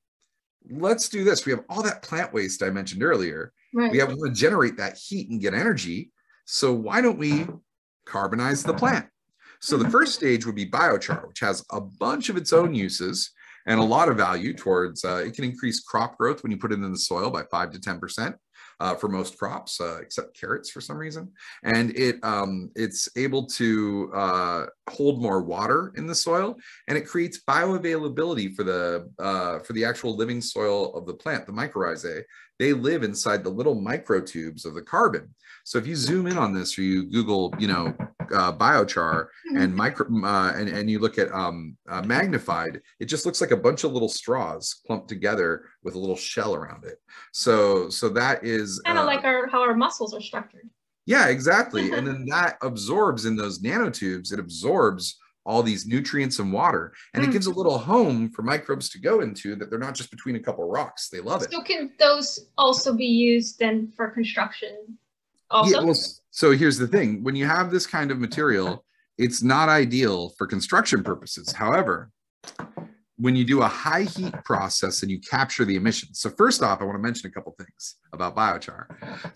let's 0.70 1.08
do 1.08 1.24
this. 1.24 1.46
We 1.46 1.52
have 1.52 1.64
all 1.68 1.82
that 1.82 2.02
plant 2.02 2.32
waste 2.32 2.62
I 2.62 2.70
mentioned 2.70 3.02
earlier. 3.02 3.52
Right. 3.74 3.90
We 3.90 3.98
have 3.98 4.10
to 4.10 4.30
generate 4.30 4.76
that 4.76 4.96
heat 4.96 5.30
and 5.30 5.40
get 5.40 5.54
energy. 5.54 6.12
So 6.44 6.72
why 6.72 7.00
don't 7.00 7.18
we 7.18 7.46
carbonize 8.06 8.62
the 8.62 8.74
plant? 8.74 9.06
So 9.60 9.76
the 9.76 9.90
first 9.90 10.14
stage 10.14 10.46
would 10.46 10.54
be 10.54 10.66
biochar, 10.66 11.28
which 11.28 11.40
has 11.40 11.64
a 11.70 11.80
bunch 11.80 12.28
of 12.28 12.36
its 12.36 12.52
own 12.52 12.74
uses 12.74 13.30
and 13.66 13.78
a 13.78 13.84
lot 13.84 14.08
of 14.08 14.16
value 14.16 14.54
towards 14.54 15.04
uh, 15.04 15.22
it 15.24 15.34
can 15.34 15.44
increase 15.44 15.80
crop 15.80 16.16
growth 16.16 16.42
when 16.42 16.50
you 16.50 16.58
put 16.58 16.72
it 16.72 16.76
in 16.76 16.92
the 16.92 16.98
soil 16.98 17.30
by 17.30 17.42
five 17.44 17.70
to 17.72 17.78
10% 17.78 18.34
uh, 18.80 18.94
for 18.94 19.08
most 19.08 19.38
crops, 19.38 19.80
uh, 19.80 19.98
except 20.00 20.38
carrots 20.38 20.70
for 20.70 20.80
some 20.80 20.96
reason. 20.96 21.30
And 21.62 21.96
it 21.96 22.16
um, 22.22 22.70
it's 22.74 23.08
able 23.16 23.44
to 23.46 24.10
uh, 24.14 24.66
hold 24.88 25.20
more 25.20 25.42
water 25.42 25.92
in 25.96 26.06
the 26.06 26.14
soil, 26.14 26.56
and 26.88 26.96
it 26.96 27.06
creates 27.06 27.42
bioavailability 27.46 28.54
for 28.54 28.64
the 28.64 29.10
uh, 29.18 29.58
for 29.60 29.74
the 29.74 29.84
actual 29.84 30.16
living 30.16 30.40
soil 30.40 30.94
of 30.94 31.06
the 31.06 31.14
plant, 31.14 31.46
the 31.46 31.52
mycorrhizae. 31.52 32.22
They 32.58 32.72
live 32.72 33.02
inside 33.02 33.44
the 33.44 33.50
little 33.50 33.76
microtubes 33.76 34.64
of 34.64 34.74
the 34.74 34.82
carbon. 34.82 35.34
So 35.64 35.78
if 35.78 35.86
you 35.86 35.96
zoom 35.96 36.26
in 36.26 36.38
on 36.38 36.52
this, 36.52 36.78
or 36.78 36.82
you 36.82 37.10
Google, 37.10 37.54
you 37.58 37.68
know, 37.68 37.94
uh, 38.34 38.52
biochar 38.52 39.26
and 39.56 39.74
micro, 39.74 40.06
uh, 40.24 40.52
and 40.56 40.68
and 40.68 40.90
you 40.90 40.98
look 40.98 41.18
at 41.18 41.32
um, 41.32 41.76
uh, 41.88 42.02
magnified, 42.02 42.80
it 42.98 43.06
just 43.06 43.26
looks 43.26 43.40
like 43.40 43.50
a 43.50 43.56
bunch 43.56 43.84
of 43.84 43.92
little 43.92 44.08
straws 44.08 44.80
clumped 44.86 45.08
together 45.08 45.64
with 45.82 45.94
a 45.94 45.98
little 45.98 46.16
shell 46.16 46.54
around 46.54 46.84
it. 46.84 46.98
So 47.32 47.88
so 47.88 48.08
that 48.10 48.44
is 48.44 48.80
kind 48.84 48.98
of 48.98 49.04
uh, 49.04 49.06
like 49.06 49.24
our 49.24 49.48
how 49.48 49.62
our 49.62 49.74
muscles 49.74 50.14
are 50.14 50.20
structured. 50.20 50.68
Yeah, 51.06 51.28
exactly. 51.28 51.92
and 51.94 52.06
then 52.06 52.26
that 52.26 52.56
absorbs 52.62 53.24
in 53.24 53.36
those 53.36 53.60
nanotubes. 53.60 54.32
It 54.32 54.38
absorbs 54.38 55.18
all 55.46 55.62
these 55.62 55.86
nutrients 55.86 56.38
and 56.38 56.52
water 56.52 56.92
and 57.14 57.24
mm. 57.24 57.28
it 57.28 57.32
gives 57.32 57.46
a 57.46 57.50
little 57.50 57.78
home 57.78 58.30
for 58.30 58.42
microbes 58.42 58.90
to 58.90 58.98
go 58.98 59.20
into 59.20 59.56
that 59.56 59.70
they're 59.70 59.78
not 59.78 59.94
just 59.94 60.10
between 60.10 60.36
a 60.36 60.40
couple 60.40 60.68
rocks 60.68 61.08
they 61.08 61.20
love 61.20 61.42
it 61.42 61.50
so 61.50 61.62
can 61.62 61.90
those 61.98 62.50
also 62.58 62.94
be 62.94 63.06
used 63.06 63.58
then 63.58 63.90
for 63.96 64.10
construction 64.10 64.98
also 65.50 65.78
yeah, 65.78 65.84
well, 65.84 65.96
so 66.30 66.52
here's 66.52 66.78
the 66.78 66.88
thing 66.88 67.22
when 67.22 67.36
you 67.36 67.46
have 67.46 67.70
this 67.70 67.86
kind 67.86 68.10
of 68.10 68.18
material, 68.18 68.84
it's 69.18 69.42
not 69.42 69.68
ideal 69.68 70.30
for 70.38 70.46
construction 70.46 71.02
purposes. 71.02 71.52
However, 71.52 72.10
when 73.20 73.36
you 73.36 73.44
do 73.44 73.60
a 73.60 73.68
high 73.68 74.04
heat 74.04 74.32
process 74.44 75.02
and 75.02 75.10
you 75.10 75.20
capture 75.20 75.66
the 75.66 75.76
emissions. 75.76 76.20
So 76.20 76.30
first 76.30 76.62
off, 76.62 76.80
I 76.80 76.84
want 76.84 76.96
to 76.96 77.02
mention 77.02 77.28
a 77.28 77.32
couple 77.32 77.54
things 77.58 77.96
about 78.14 78.34
biochar. 78.34 78.86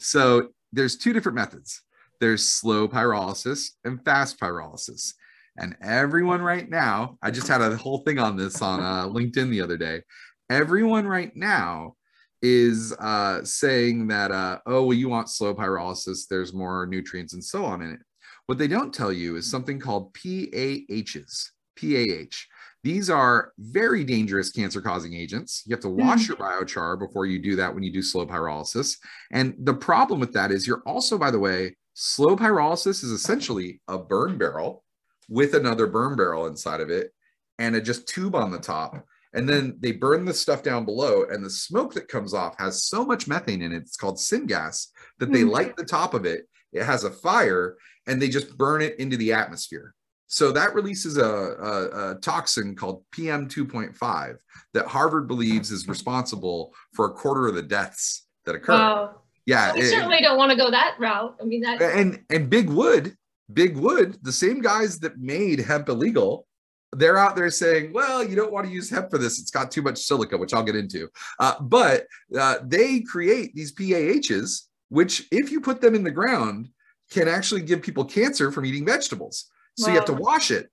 So 0.01 0.49
there's 0.73 0.97
two 0.97 1.13
different 1.13 1.37
methods. 1.37 1.83
There's 2.19 2.49
slow 2.49 2.89
pyrolysis 2.89 3.73
and 3.85 4.03
fast 4.03 4.41
pyrolysis. 4.41 5.13
And 5.59 5.77
everyone 5.83 6.41
right 6.41 6.69
now, 6.69 7.19
I 7.23 7.31
just 7.31 7.47
had 7.47 7.61
a 7.61 7.77
whole 7.77 7.99
thing 7.99 8.19
on 8.19 8.37
this 8.37 8.63
on 8.63 8.81
uh, 8.81 9.07
LinkedIn 9.07 9.51
the 9.51 9.61
other 9.61 9.77
day. 9.77 10.01
Everyone 10.49 11.07
right 11.07 11.35
now 11.37 11.95
is 12.45 12.93
uh, 12.99 13.43
saying 13.43 14.07
that, 14.07 14.31
uh, 14.31 14.59
oh, 14.67 14.85
well, 14.85 14.93
you 14.93 15.09
want 15.09 15.31
slow 15.31 15.55
pyrolysis, 15.55 16.29
there's 16.29 16.53
more 16.53 16.85
nutrients 16.85 17.33
and 17.33 17.43
so 17.43 17.65
on 17.65 17.81
in 17.81 17.93
it. 17.93 18.01
What 18.45 18.59
they 18.59 18.69
don't 18.69 18.93
tell 18.93 19.11
you 19.11 19.37
is 19.37 19.51
something 19.51 19.81
called 19.81 20.13
PAHs, 20.13 21.53
PAH. 21.81 22.37
These 22.83 23.09
are 23.09 23.53
very 23.59 24.05
dangerous 24.05 24.51
cancer 24.51 24.83
causing 24.83 25.15
agents. 25.15 25.63
You 25.65 25.75
have 25.75 25.81
to 25.85 25.89
wash 25.89 26.29
mm-hmm. 26.29 26.33
your 26.33 26.37
biochar 26.37 26.99
before 26.99 27.25
you 27.25 27.39
do 27.39 27.57
that 27.57 27.73
when 27.73 27.83
you 27.83 27.91
do 27.91 28.03
slow 28.03 28.27
pyrolysis. 28.27 28.99
And 29.33 29.55
the 29.59 29.73
problem 29.73 30.21
with 30.21 30.35
that 30.35 30.51
is 30.51 30.67
you're 30.67 30.83
also, 30.85 31.17
by 31.17 31.31
the 31.31 31.39
way, 31.39 31.77
slow 31.95 32.37
pyrolysis 32.37 33.03
is 33.03 33.11
essentially 33.11 33.81
a 33.89 33.97
burn 33.97 34.37
barrel 34.37 34.85
with 35.31 35.55
another 35.55 35.87
burn 35.87 36.15
barrel 36.15 36.47
inside 36.47 36.83
of 36.83 36.91
it 36.91 37.11
and 37.59 37.75
a 37.75 37.81
just 37.81 38.07
tube 38.07 38.35
on 38.35 38.51
the 38.51 38.59
top. 38.59 39.03
And 39.35 39.49
then 39.49 39.77
they 39.81 39.93
burn 39.93 40.25
the 40.25 40.33
stuff 40.33 40.63
down 40.63 40.85
below, 40.85 41.25
and 41.31 41.45
the 41.45 41.51
smoke 41.51 41.93
that 41.95 42.09
comes 42.09 42.33
off 42.33 42.55
has 42.59 42.85
so 42.85 43.05
much 43.05 43.27
methane 43.27 43.63
in 43.63 43.73
it. 43.73 43.83
It's 43.83 43.97
called 43.97 44.17
syngas 44.17 44.87
that 45.19 45.33
they 45.33 45.41
mm-hmm. 45.41 45.51
light 45.51 45.77
the 45.77 45.85
top 45.85 46.15
of 46.15 46.25
it. 46.25 46.49
It 46.73 46.85
has 46.85 47.05
a 47.05 47.11
fire, 47.11 47.77
and 48.07 48.23
they 48.23 48.29
just 48.29 48.57
burn 48.57 48.81
it 48.81 48.99
into 48.99 49.17
the 49.17 49.33
atmosphere. 49.33 49.95
So 50.27 50.51
that 50.53 50.75
releases 50.75 51.17
a, 51.17 51.25
a, 51.25 52.11
a, 52.11 52.15
toxin 52.17 52.75
called 52.75 53.05
PM 53.13 53.49
2.5 53.49 54.37
that 54.73 54.87
Harvard 54.87 55.29
believes 55.29 55.71
is 55.71 55.87
responsible 55.87 56.73
for 56.93 57.07
a 57.07 57.13
quarter 57.13 57.47
of 57.47 57.55
the 57.55 57.63
deaths 57.63 58.27
that 58.45 58.55
occur. 58.55 58.73
Wow. 58.73 59.21
Yeah, 59.47 59.75
we 59.75 59.83
it, 59.83 59.91
certainly 59.91 60.21
don't 60.23 60.39
want 60.39 60.51
to 60.51 60.57
go 60.57 60.71
that 60.71 60.97
route. 60.99 61.37
I 61.41 61.45
mean 61.45 61.61
that. 61.61 61.81
And 61.83 62.25
and 62.31 62.49
Big 62.49 62.71
Wood, 62.71 63.15
Big 63.53 63.77
Wood, 63.77 64.19
the 64.23 64.33
same 64.33 64.63
guys 64.63 64.99
that 65.01 65.19
made 65.19 65.61
hemp 65.61 65.89
illegal, 65.89 66.47
they're 66.95 67.19
out 67.19 67.37
there 67.37 67.51
saying, 67.51 67.93
"Well, 67.93 68.23
you 68.23 68.37
don't 68.37 68.53
want 68.53 68.67
to 68.67 68.73
use 68.73 68.91
hemp 68.91 69.11
for 69.11 69.19
this; 69.19 69.39
it's 69.39 69.51
got 69.51 69.71
too 69.71 69.83
much 69.83 69.99
silica," 69.99 70.37
which 70.37 70.55
I'll 70.55 70.63
get 70.63 70.77
into. 70.77 71.09
Uh, 71.39 71.55
but 71.61 72.07
uh, 72.39 72.57
they 72.65 73.01
create 73.01 73.55
these 73.55 73.73
PAHs, 73.73 74.69
which, 74.89 75.27
if 75.31 75.51
you 75.51 75.61
put 75.61 75.81
them 75.81 75.95
in 75.95 76.05
the 76.05 76.11
ground, 76.11 76.69
can 77.11 77.29
actually 77.29 77.63
give 77.63 77.83
people 77.83 78.05
cancer 78.05 78.51
from 78.51 78.67
eating 78.67 78.85
vegetables. 78.85 79.51
So 79.77 79.87
wow. 79.87 79.93
you 79.93 79.99
have 79.99 80.07
to 80.07 80.15
wash 80.15 80.51
it. 80.51 80.71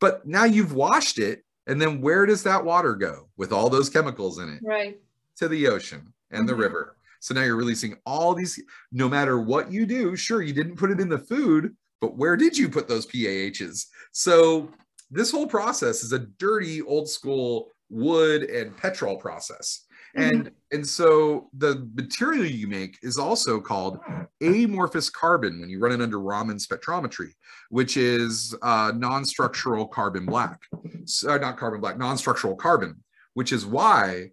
But 0.00 0.26
now 0.26 0.44
you've 0.44 0.72
washed 0.72 1.18
it. 1.18 1.44
And 1.66 1.80
then 1.80 2.00
where 2.00 2.24
does 2.24 2.42
that 2.44 2.64
water 2.64 2.94
go 2.94 3.28
with 3.36 3.52
all 3.52 3.68
those 3.68 3.90
chemicals 3.90 4.38
in 4.38 4.48
it? 4.48 4.60
Right. 4.62 4.98
To 5.38 5.48
the 5.48 5.68
ocean 5.68 6.12
and 6.30 6.40
mm-hmm. 6.40 6.46
the 6.46 6.54
river. 6.54 6.96
So 7.20 7.34
now 7.34 7.42
you're 7.42 7.56
releasing 7.56 7.96
all 8.06 8.32
these, 8.32 8.62
no 8.92 9.08
matter 9.08 9.40
what 9.40 9.70
you 9.72 9.86
do, 9.86 10.16
sure, 10.16 10.40
you 10.40 10.52
didn't 10.52 10.76
put 10.76 10.90
it 10.90 11.00
in 11.00 11.08
the 11.08 11.18
food, 11.18 11.76
but 12.00 12.16
where 12.16 12.36
did 12.36 12.56
you 12.56 12.68
put 12.68 12.88
those 12.88 13.06
PAHs? 13.06 13.86
So 14.12 14.70
this 15.10 15.30
whole 15.30 15.46
process 15.46 16.02
is 16.02 16.12
a 16.12 16.18
dirty 16.18 16.82
old 16.82 17.08
school 17.08 17.70
wood 17.90 18.42
and 18.42 18.76
petrol 18.76 19.16
process. 19.16 19.84
Mm-hmm. 20.16 20.30
And 20.30 20.50
and 20.72 20.86
so 20.86 21.48
the 21.56 21.88
material 21.94 22.44
you 22.44 22.66
make 22.66 22.98
is 23.02 23.18
also 23.18 23.60
called 23.60 23.98
amorphous 24.42 25.10
carbon 25.10 25.60
when 25.60 25.70
you 25.70 25.78
run 25.78 25.92
it 25.92 26.02
under 26.02 26.20
Raman 26.20 26.58
spectrometry, 26.58 27.30
which 27.70 27.96
is 27.96 28.54
uh, 28.62 28.92
non-structural 28.94 29.86
carbon 29.86 30.26
black, 30.26 30.60
so, 31.04 31.30
uh, 31.30 31.38
not 31.38 31.56
carbon 31.56 31.80
black, 31.80 31.98
non-structural 31.98 32.56
carbon, 32.56 33.02
which 33.34 33.52
is 33.52 33.64
why 33.64 34.30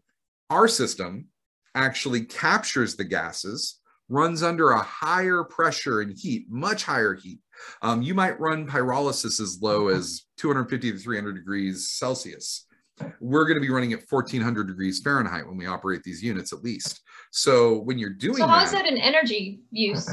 our 0.49 0.67
system 0.67 1.27
actually 1.73 2.25
captures 2.25 2.95
the 2.95 3.03
gases, 3.03 3.79
runs 4.09 4.43
under 4.43 4.71
a 4.71 4.81
higher 4.81 5.43
pressure 5.43 6.01
and 6.01 6.17
heat, 6.17 6.45
much 6.49 6.83
higher 6.83 7.13
heat. 7.13 7.39
Um, 7.81 8.01
you 8.01 8.13
might 8.13 8.39
run 8.39 8.67
pyrolysis 8.67 9.39
as 9.39 9.59
low 9.61 9.87
as 9.87 10.24
250 10.37 10.91
to 10.91 10.97
300 10.97 11.33
degrees 11.33 11.89
Celsius 11.89 12.65
we're 13.19 13.45
going 13.45 13.57
to 13.57 13.61
be 13.61 13.69
running 13.69 13.93
at 13.93 14.03
1400 14.09 14.67
degrees 14.67 15.01
Fahrenheit 15.01 15.47
when 15.47 15.57
we 15.57 15.65
operate 15.65 16.03
these 16.03 16.23
units 16.23 16.53
at 16.53 16.63
least. 16.63 17.01
So 17.31 17.79
when 17.79 17.97
you're 17.97 18.11
doing 18.11 18.37
so 18.37 18.47
how 18.47 18.59
that, 18.59 18.65
is 18.65 18.71
that 18.71 18.87
an 18.87 18.97
energy 18.97 19.61
use 19.71 20.07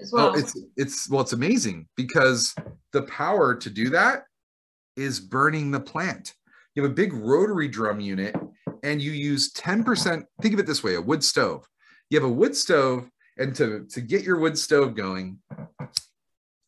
as 0.00 0.12
oh, 0.12 0.16
well? 0.16 0.32
Oh, 0.34 0.38
it's 0.38 0.58
it's 0.76 1.10
well, 1.10 1.22
it's 1.22 1.32
amazing 1.32 1.88
because 1.96 2.54
the 2.92 3.02
power 3.02 3.54
to 3.54 3.70
do 3.70 3.90
that 3.90 4.24
is 4.96 5.20
burning 5.20 5.70
the 5.70 5.80
plant. 5.80 6.34
You 6.74 6.82
have 6.82 6.92
a 6.92 6.94
big 6.94 7.12
rotary 7.12 7.68
drum 7.68 8.00
unit 8.00 8.36
and 8.82 9.00
you 9.00 9.12
use 9.12 9.52
10%. 9.52 10.22
Think 10.42 10.54
of 10.54 10.60
it 10.60 10.66
this 10.66 10.84
way: 10.84 10.94
a 10.94 11.00
wood 11.00 11.24
stove. 11.24 11.66
You 12.10 12.20
have 12.20 12.28
a 12.28 12.32
wood 12.32 12.56
stove, 12.56 13.08
and 13.38 13.54
to 13.56 13.86
to 13.90 14.00
get 14.00 14.24
your 14.24 14.38
wood 14.38 14.58
stove 14.58 14.94
going, 14.94 15.38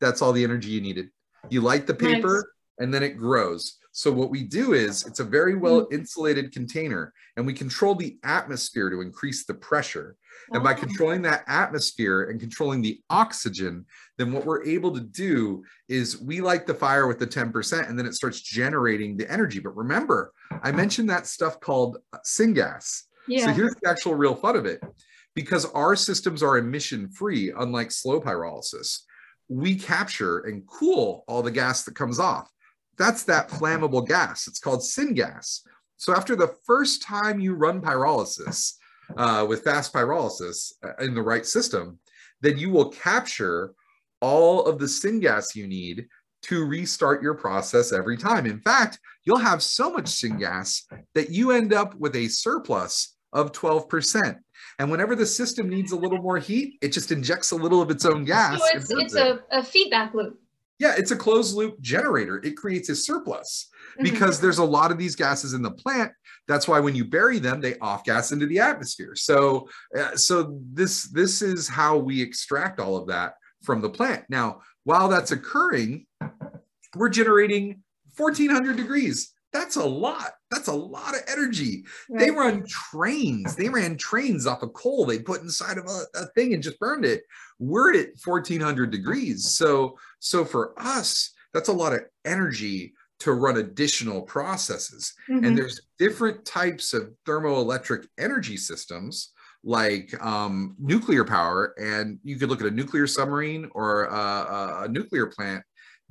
that's 0.01 0.23
all 0.23 0.33
the 0.33 0.45
energy 0.45 0.71
you 0.71 0.81
needed. 0.81 1.11
You 1.51 1.61
light 1.61 1.87
the 1.87 1.95
paper. 1.95 2.53
And 2.83 2.93
then 2.93 3.03
it 3.03 3.17
grows 3.17 3.79
so 3.93 4.11
what 4.11 4.31
we 4.31 4.43
do 4.43 4.73
is 4.73 5.07
it's 5.07 5.21
a 5.21 5.25
very 5.25 5.55
well 5.55 5.83
mm. 5.83 5.93
insulated 5.93 6.51
container 6.51 7.13
and 7.37 7.47
we 7.47 7.53
control 7.53 7.95
the 7.95 8.19
atmosphere 8.25 8.89
to 8.89 9.03
increase 9.03 9.45
the 9.45 9.55
pressure. 9.55 10.17
And 10.51 10.65
by 10.65 10.73
oh. 10.73 10.77
controlling 10.77 11.23
that 11.23 11.45
atmosphere 11.47 12.31
and 12.31 12.41
controlling 12.41 12.81
the 12.81 13.01
oxygen, 13.11 13.85
then 14.17 14.33
what 14.33 14.47
we're 14.47 14.65
able 14.65 14.93
to 14.93 15.01
do 15.01 15.63
is 15.89 16.21
we 16.21 16.41
light 16.41 16.67
the 16.67 16.75
fire 16.75 17.07
with 17.07 17.19
the 17.19 17.27
10% 17.27 17.89
and 17.89 17.99
then 17.99 18.07
it 18.07 18.15
starts 18.15 18.41
generating 18.41 19.17
the 19.17 19.31
energy. 19.31 19.61
But 19.61 19.77
remember, 19.77 20.33
I 20.63 20.73
mentioned 20.73 21.11
that 21.11 21.27
stuff 21.27 21.61
called 21.61 21.99
uh, 22.15 22.19
syngas. 22.25 23.03
Yeah. 23.29 23.47
So 23.47 23.53
here's 23.53 23.75
the 23.75 23.91
actual 23.91 24.15
real 24.15 24.35
fun 24.35 24.57
of 24.57 24.65
it. 24.65 24.83
Because 25.35 25.65
our 25.67 25.97
systems 25.97 26.43
are 26.43 26.59
emission 26.59 27.09
free, 27.09 27.53
unlike 27.57 27.91
slow 27.91 28.21
pyrolysis, 28.21 29.01
we 29.49 29.75
capture 29.75 30.41
and 30.41 30.67
cool 30.67 31.25
all 31.27 31.43
the 31.43 31.51
gas 31.51 31.85
that 31.85 31.95
comes 31.95 32.19
off. 32.19 32.51
That's 32.99 33.25
that 33.25 33.49
flammable 33.49 34.07
gas. 34.07 34.47
It's 34.47 34.61
called 34.61 34.81
syngas. 34.81 35.61
So 35.97 36.15
after 36.15 36.35
the 36.35 36.55
first 36.67 37.03
time 37.03 37.41
you 37.41 37.55
run 37.55 37.81
pyrolysis 37.81 38.75
uh, 39.17 39.47
with 39.49 39.63
fast 39.63 39.93
pyrolysis 39.93 40.73
uh, 40.85 41.03
in 41.05 41.15
the 41.15 41.23
right 41.23 41.47
system, 41.47 41.99
then 42.41 42.59
you 42.59 42.71
will 42.71 42.91
capture 42.91 43.73
all 44.21 44.65
of 44.67 44.79
the 44.79 44.87
syngas 44.87 45.55
you 45.55 45.67
need 45.67 46.07
to 46.43 46.65
restart 46.65 47.23
your 47.23 47.35
process 47.35 47.93
every 47.93 48.17
time. 48.17 48.47
In 48.47 48.61
fact, 48.61 48.99
you'll 49.25 49.39
have 49.39 49.63
so 49.63 49.93
much 49.93 50.07
syngas 50.07 50.83
that 51.15 51.31
you 51.31 51.53
end 51.53 51.73
up 51.73 51.95
with 51.95 52.17
a 52.17 52.29
surplus 52.29 53.15
of 53.33 53.53
12%. 53.53 54.37
And 54.79 54.91
whenever 54.91 55.15
the 55.15 55.27
system 55.27 55.69
needs 55.69 55.93
a 55.93 55.97
little 55.97 56.19
more 56.19 56.39
heat, 56.39 56.79
it 56.83 56.89
just 56.89 57.13
injects 57.13 57.53
a 57.53 57.57
little 57.57 57.81
of 57.81 57.91
its 57.91 58.05
own 58.05 58.25
gas. 58.25 58.59
So 58.59 58.67
it's, 58.75 58.91
it's 58.91 59.15
a, 59.15 59.41
a 59.51 59.63
feedback 59.63 60.15
loop 60.15 60.41
yeah, 60.83 60.95
it's 60.99 61.13
a 61.13 61.17
closed 61.17 61.55
loop 61.55 61.81
generator. 61.81 62.41
It 62.43 62.57
creates 62.57 62.89
a 62.89 62.97
surplus 62.97 63.69
mm-hmm. 63.93 64.03
because 64.03 64.41
there's 64.41 64.59
a 64.59 64.65
lot 64.65 64.91
of 64.91 64.99
these 64.99 65.15
gases 65.15 65.55
in 65.55 65.63
the 65.63 65.71
plant. 65.71 66.11
That's 66.49 66.67
why 66.67 66.81
when 66.81 66.97
you 66.97 67.05
bury 67.05 67.39
them, 67.39 67.61
they 67.61 67.79
off 67.79 68.03
gas 68.03 68.33
into 68.33 68.47
the 68.47 68.59
atmosphere. 68.59 69.15
So, 69.15 69.69
uh, 69.97 70.17
so 70.17 70.59
this 70.73 71.05
this 71.05 71.41
is 71.41 71.69
how 71.69 71.99
we 71.99 72.21
extract 72.21 72.81
all 72.81 72.97
of 72.97 73.07
that 73.07 73.35
from 73.63 73.81
the 73.81 73.91
plant. 73.91 74.25
Now, 74.29 74.63
while 74.83 75.07
that's 75.07 75.31
occurring, 75.31 76.05
we're 76.97 77.11
generating 77.11 77.83
1400 78.17 78.77
degrees. 78.77 79.33
That's 79.53 79.77
a 79.77 79.85
lot. 79.85 80.33
That's 80.53 80.69
a 80.69 80.73
lot 80.73 81.15
of 81.15 81.23
energy. 81.27 81.85
Right. 82.09 82.27
They 82.27 82.31
run 82.31 82.65
trains. 82.69 83.57
They 83.57 83.69
ran 83.69 83.97
trains 83.97 84.47
off 84.47 84.63
of 84.63 84.73
coal 84.75 85.07
they 85.07 85.19
put 85.19 85.41
inside 85.41 85.79
of 85.79 85.87
a, 85.87 86.03
a 86.15 86.27
thing 86.37 86.55
and 86.55 86.63
just 86.63 86.79
burned 86.79 87.05
it 87.05 87.25
we're 87.63 87.97
at 87.97 88.09
1400 88.23 88.91
degrees. 88.91 89.45
So, 89.45 89.97
so 90.19 90.45
for 90.45 90.75
us, 90.77 91.31
that's 91.55 91.69
a 91.69 91.73
lot 91.73 91.93
of 91.93 92.01
energy 92.25 92.95
to 93.21 93.33
run 93.33 93.59
additional 93.59 94.23
processes. 94.23 95.15
Mm-hmm. 95.31 95.45
And 95.45 95.57
there's 95.57 95.81
different 95.99 96.45
types 96.45 96.93
of 96.93 97.13
thermoelectric 97.27 98.07
energy 98.19 98.57
systems 98.57 99.31
like 99.63 100.13
um, 100.25 100.75
nuclear 100.81 101.25
power. 101.25 101.73
And 101.77 102.19
you 102.25 102.37
could 102.37 102.49
look 102.49 102.61
at 102.61 102.67
a 102.67 102.71
nuclear 102.73 103.07
submarine 103.07 103.71
or 103.75 104.05
a, 104.07 104.85
a 104.85 104.89
nuclear 104.89 105.27
plant. 105.27 105.63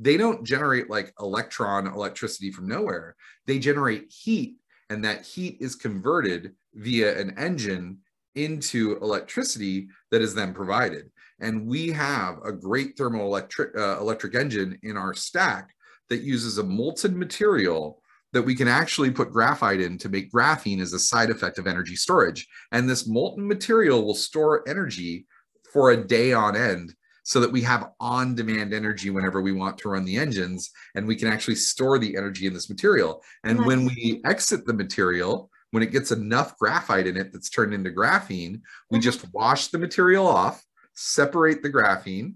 They 0.02 0.18
don't 0.18 0.44
generate 0.44 0.90
like 0.90 1.14
electron 1.20 1.86
electricity 1.86 2.52
from 2.52 2.68
nowhere. 2.68 3.16
They 3.46 3.60
generate 3.60 4.12
heat, 4.12 4.56
and 4.90 5.06
that 5.06 5.24
heat 5.24 5.58
is 5.62 5.76
converted 5.76 6.56
via 6.74 7.20
an 7.20 7.38
engine 7.38 8.00
into 8.34 8.98
electricity 8.98 9.90
that 10.10 10.22
is 10.22 10.34
then 10.34 10.56
provided. 10.56 11.12
And 11.40 11.68
we 11.68 11.92
have 11.92 12.40
a 12.44 12.52
great 12.52 12.98
thermoelectric 12.98 13.78
uh, 13.78 14.00
electric 14.00 14.34
engine 14.34 14.80
in 14.82 14.98
our 14.98 15.14
stack 15.14 15.70
that 16.10 16.24
uses 16.24 16.58
a 16.58 16.64
molten 16.64 17.18
material 17.18 18.02
that 18.34 18.42
we 18.42 18.56
can 18.56 18.68
actually 18.68 19.12
put 19.12 19.32
graphite 19.32 19.82
in 19.82 20.00
to 20.00 20.10
make 20.10 20.32
graphene 20.32 20.82
as 20.82 20.94
a 20.94 21.00
side 21.00 21.30
effect 21.30 21.60
of 21.60 21.68
energy 21.68 21.96
storage. 21.96 22.48
And 22.72 22.90
this 22.90 23.08
molten 23.08 23.48
material 23.48 24.04
will 24.04 24.16
store 24.16 24.68
energy 24.68 25.28
for 25.72 25.92
a 25.92 26.08
day 26.08 26.34
on 26.34 26.56
end 26.56 26.96
so 27.24 27.40
that 27.40 27.52
we 27.52 27.62
have 27.62 27.92
on 28.00 28.36
demand 28.36 28.74
energy 28.74 29.10
whenever 29.10 29.42
we 29.42 29.52
want 29.52 29.78
to 29.78 29.90
run 29.90 30.06
the 30.06 30.18
engines 30.18 30.72
and 30.96 31.08
we 31.08 31.16
can 31.16 31.28
actually 31.28 31.56
store 31.56 32.00
the 32.00 32.18
energy 32.18 32.48
in 32.48 32.54
this 32.54 32.70
material. 32.70 33.22
And 33.44 33.60
nice. 33.60 33.68
when 33.68 33.86
we 33.86 34.22
exit 34.26 34.66
the 34.66 34.74
material, 34.74 35.50
when 35.70 35.84
it 35.84 35.92
gets 35.92 36.12
enough 36.12 36.58
graphite 36.58 37.08
in 37.08 37.18
it 37.18 37.32
that's 37.32 37.50
turned 37.50 37.74
into 37.74 37.92
graphene, 37.92 38.62
we 38.90 38.98
mm-hmm. 38.98 39.00
just 39.00 39.32
wash 39.34 39.68
the 39.68 39.78
material 39.78 40.28
off 40.28 40.64
separate 40.94 41.64
the 41.64 41.70
graphene, 41.70 42.36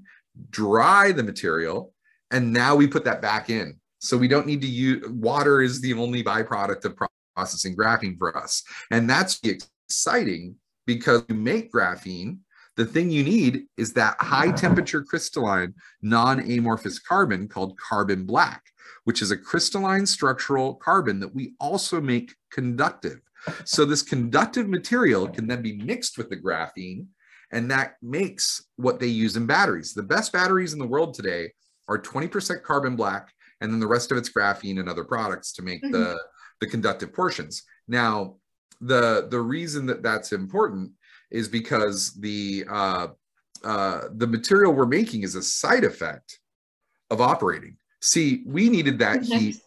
dry 0.50 1.12
the 1.12 1.24
material, 1.24 1.94
and 2.32 2.52
now 2.52 2.76
we 2.76 2.88
put 2.88 3.06
that 3.06 3.22
back 3.22 3.50
in. 3.50 3.80
So 4.00 4.18
we 4.18 4.28
don't 4.28 4.48
need 4.48 4.62
to 4.62 4.68
use 4.68 5.08
water 5.10 5.62
is 5.62 5.82
the 5.82 5.94
only 5.94 6.24
byproduct 6.24 6.86
of 6.86 6.96
processing 7.36 7.76
graphene 7.76 8.18
for 8.18 8.38
us. 8.38 8.64
And 8.92 9.10
that's 9.10 9.40
exciting 9.44 10.56
because 10.86 11.24
you 11.28 11.36
make 11.36 11.72
graphene 11.72 12.40
the 12.78 12.86
thing 12.86 13.10
you 13.10 13.24
need 13.24 13.66
is 13.78 13.94
that 13.94 14.18
high 14.20 14.52
temperature 14.52 15.02
crystalline 15.04 15.74
non-amorphous 16.02 17.00
carbon 17.00 17.48
called 17.48 17.78
carbon 17.78 18.26
black, 18.26 18.64
which 19.06 19.22
is 19.22 19.32
a 19.32 19.38
crystalline 19.38 20.06
structural 20.06 20.76
carbon 20.76 21.20
that 21.20 21.34
we 21.34 21.54
also 21.60 22.02
make 22.02 22.36
conductive. 22.52 23.20
So 23.64 23.86
this 23.86 24.02
conductive 24.02 24.68
material 24.68 25.28
can 25.28 25.48
then 25.48 25.62
be 25.62 25.78
mixed 25.78 26.18
with 26.18 26.30
the 26.30 26.38
graphene 26.38 27.08
and 27.52 27.70
that 27.72 27.96
makes 28.02 28.66
what 28.76 29.00
they 29.00 29.08
use 29.08 29.38
in 29.38 29.46
batteries. 29.46 29.94
The 29.94 30.04
best 30.04 30.34
batteries 30.34 30.74
in 30.74 30.80
the 30.80 30.88
world 30.88 31.14
today 31.14 31.52
are 31.88 32.02
20% 32.02 32.64
carbon 32.64 32.96
black 32.96 33.32
and 33.62 33.72
then 33.72 33.80
the 33.80 33.88
rest 33.88 34.12
of 34.12 34.18
it's 34.18 34.30
graphene 34.30 34.80
and 34.80 34.90
other 34.90 35.04
products 35.04 35.54
to 35.54 35.62
make 35.62 35.82
mm 35.82 35.90
-hmm. 35.90 35.94
the, 35.94 36.06
mm-hmm. 36.06 36.60
the 36.60 36.70
conductive 36.70 37.12
portions. 37.14 37.64
Now, 37.88 38.40
the, 38.82 39.28
the 39.30 39.40
reason 39.40 39.86
that 39.86 40.04
that's 40.04 40.32
important 40.32 40.92
is 41.32 41.48
because 41.48 42.14
the 42.14 42.66
uh, 42.70 43.08
uh, 43.64 44.02
the 44.16 44.28
material 44.28 44.74
we're 44.74 44.86
making 44.86 45.24
is 45.24 45.36
a 45.36 45.42
side 45.42 45.84
effect 45.84 46.40
of 47.10 47.22
operating. 47.22 47.78
See, 48.02 48.44
we 48.46 48.70
needed 48.70 49.00
that 49.00 49.24
heat 49.24 49.58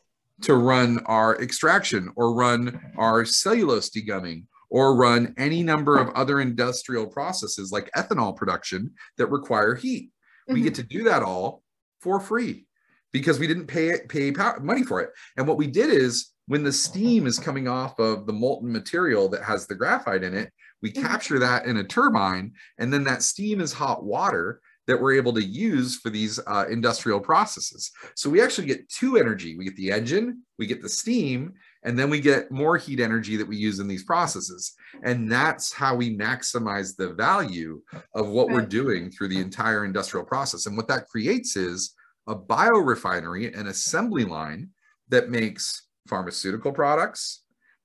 to 0.42 0.54
run 0.54 1.00
our 1.06 1.40
extraction 1.42 2.10
or 2.16 2.32
run 2.34 2.80
our 2.96 3.24
cellulose 3.24 3.90
degumming 3.90 4.44
or 4.70 4.94
run 4.94 5.34
any 5.36 5.62
number 5.62 5.98
of 5.98 6.10
other 6.10 6.40
industrial 6.40 7.06
processes 7.06 7.72
like 7.72 7.90
ethanol 7.96 8.36
production 8.36 8.92
that 9.16 9.26
require 9.26 9.74
heat. 9.74 10.10
Mm-hmm. 10.48 10.54
We 10.54 10.60
get 10.62 10.74
mm-hmm. 10.74 10.82
to 10.82 10.98
do 10.98 11.04
that 11.04 11.22
all 11.22 11.62
for 12.00 12.20
free 12.20 12.66
because 13.12 13.38
we 13.38 13.46
didn't 13.46 13.66
pay 13.66 13.88
it, 13.88 14.08
pay 14.08 14.30
money 14.60 14.84
for 14.84 15.00
it. 15.00 15.10
And 15.36 15.48
what 15.48 15.56
we 15.56 15.66
did 15.66 15.90
is 15.90 16.32
when 16.46 16.62
the 16.62 16.72
steam 16.72 17.26
is 17.26 17.38
coming 17.38 17.68
off 17.68 17.98
of 17.98 18.26
the 18.26 18.32
molten 18.32 18.70
material 18.70 19.28
that 19.30 19.42
has 19.42 19.66
the 19.66 19.74
graphite 19.74 20.22
in 20.22 20.34
it, 20.34 20.52
we 20.82 20.90
mm-hmm. 20.90 21.06
capture 21.06 21.38
that 21.38 21.66
in 21.66 21.78
a 21.78 21.84
turbine, 21.84 22.52
and 22.78 22.92
then 22.92 23.04
that 23.04 23.22
steam 23.22 23.60
is 23.60 23.72
hot 23.72 24.04
water 24.04 24.60
that 24.88 25.00
we're 25.00 25.12
able 25.12 25.34
to 25.34 25.44
use 25.44 25.96
for 25.96 26.08
these 26.08 26.40
uh, 26.46 26.64
industrial 26.70 27.20
processes. 27.20 27.90
So 28.16 28.30
we 28.30 28.40
actually 28.40 28.66
get 28.66 28.88
two 28.88 29.18
energy. 29.18 29.54
We 29.54 29.66
get 29.66 29.76
the 29.76 29.92
engine, 29.92 30.42
we 30.58 30.66
get 30.66 30.80
the 30.80 30.88
steam, 30.88 31.52
and 31.82 31.96
then 31.96 32.08
we 32.08 32.20
get 32.20 32.50
more 32.50 32.78
heat 32.78 32.98
energy 32.98 33.36
that 33.36 33.46
we 33.46 33.56
use 33.56 33.80
in 33.80 33.86
these 33.86 34.04
processes. 34.04 34.74
And 35.02 35.30
that's 35.30 35.74
how 35.74 35.94
we 35.94 36.16
maximize 36.16 36.96
the 36.96 37.12
value 37.12 37.82
of 38.14 38.28
what 38.28 38.48
right. 38.48 38.54
we're 38.54 38.66
doing 38.66 39.10
through 39.10 39.28
the 39.28 39.40
entire 39.40 39.84
industrial 39.84 40.24
process. 40.24 40.64
And 40.64 40.76
what 40.76 40.88
that 40.88 41.06
creates 41.06 41.54
is 41.54 41.94
a 42.26 42.34
biorefinery, 42.34 43.56
an 43.58 43.66
assembly 43.66 44.24
line 44.24 44.70
that 45.10 45.28
makes 45.28 45.86
pharmaceutical 46.08 46.72
products, 46.72 47.42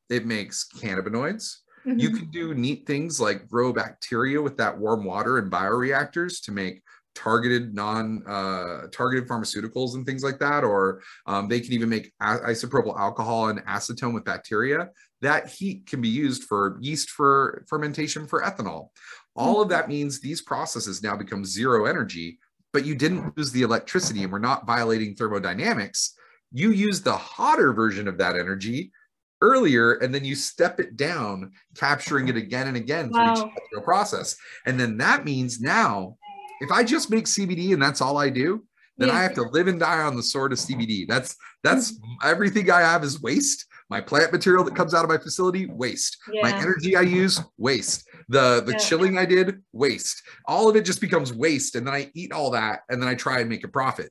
it 0.09 0.25
makes 0.25 0.67
cannabinoids, 0.73 1.57
Mm-hmm. 1.85 1.99
You 1.99 2.09
can 2.11 2.29
do 2.31 2.53
neat 2.53 2.85
things 2.85 3.19
like 3.19 3.47
grow 3.47 3.73
bacteria 3.73 4.41
with 4.41 4.57
that 4.57 4.77
warm 4.77 5.03
water 5.03 5.37
in 5.39 5.49
bioreactors 5.49 6.41
to 6.43 6.51
make 6.51 6.81
targeted 7.15 7.75
non 7.75 8.23
uh, 8.27 8.87
targeted 8.91 9.27
pharmaceuticals 9.27 9.95
and 9.95 10.05
things 10.05 10.23
like 10.23 10.39
that 10.39 10.63
or 10.63 11.01
um, 11.27 11.47
they 11.47 11.59
can 11.59 11.73
even 11.73 11.89
make 11.89 12.11
a- 12.21 12.39
isopropyl 12.39 12.97
alcohol 12.97 13.49
and 13.49 13.63
acetone 13.65 14.13
with 14.13 14.25
bacteria. 14.25 14.89
That 15.21 15.47
heat 15.47 15.85
can 15.85 16.01
be 16.01 16.09
used 16.09 16.43
for 16.43 16.77
yeast 16.81 17.09
for 17.09 17.63
fermentation 17.69 18.27
for 18.27 18.41
ethanol. 18.41 18.89
All 19.35 19.61
of 19.61 19.69
that 19.69 19.87
means 19.87 20.19
these 20.19 20.41
processes 20.41 21.03
now 21.03 21.15
become 21.15 21.45
zero 21.45 21.85
energy 21.85 22.39
but 22.73 22.85
you 22.85 22.95
didn't 22.95 23.37
lose 23.37 23.51
the 23.51 23.61
electricity 23.61 24.23
and 24.23 24.31
we're 24.31 24.39
not 24.39 24.65
violating 24.65 25.15
thermodynamics. 25.15 26.15
You 26.51 26.71
use 26.71 27.01
the 27.01 27.15
hotter 27.15 27.71
version 27.71 28.07
of 28.07 28.17
that 28.17 28.35
energy 28.35 28.91
earlier 29.43 29.95
and 29.95 30.15
then 30.15 30.23
you 30.23 30.35
step 30.35 30.79
it 30.79 30.95
down 30.95 31.51
capturing 31.75 32.29
it 32.29 32.37
again 32.37 32.67
and 32.67 32.77
again 32.77 33.11
wow. 33.11 33.35
through 33.35 33.45
each 33.45 33.83
process. 33.83 34.35
And 34.65 34.79
then 34.79 34.97
that 34.97 35.25
means 35.25 35.59
now 35.59 36.15
if 36.63 36.71
i 36.71 36.83
just 36.83 37.11
make 37.11 37.25
cbd 37.25 37.73
and 37.73 37.81
that's 37.81 38.01
all 38.01 38.17
i 38.17 38.29
do 38.29 38.63
then 38.97 39.09
yeah. 39.09 39.15
i 39.15 39.21
have 39.21 39.33
to 39.33 39.43
live 39.43 39.67
and 39.67 39.79
die 39.79 40.01
on 40.01 40.15
the 40.15 40.23
sword 40.23 40.53
of 40.53 40.59
cbd 40.59 41.07
that's 41.07 41.35
that's 41.63 41.91
mm. 41.91 41.99
everything 42.23 42.71
i 42.71 42.81
have 42.81 43.03
is 43.03 43.21
waste. 43.21 43.67
My 43.89 44.01
plant 44.01 44.31
material 44.31 44.63
that 44.63 44.75
comes 44.75 44.95
out 44.95 45.03
of 45.03 45.09
my 45.09 45.19
facility 45.19 45.67
waste. 45.67 46.17
Yeah. 46.31 46.41
my 46.41 46.57
energy 46.57 46.95
i 46.95 47.01
use 47.01 47.41
waste. 47.57 48.07
The 48.29 48.63
the 48.65 48.71
yeah. 48.71 48.77
chilling 48.77 49.17
i 49.17 49.25
did 49.25 49.61
waste. 49.71 50.23
All 50.45 50.69
of 50.69 50.75
it 50.75 50.85
just 50.85 51.01
becomes 51.01 51.33
waste 51.33 51.75
and 51.75 51.85
then 51.85 51.93
i 51.93 52.09
eat 52.15 52.31
all 52.31 52.51
that 52.51 52.81
and 52.89 53.01
then 53.01 53.09
i 53.09 53.15
try 53.15 53.39
and 53.39 53.49
make 53.49 53.63
a 53.63 53.67
profit. 53.67 54.09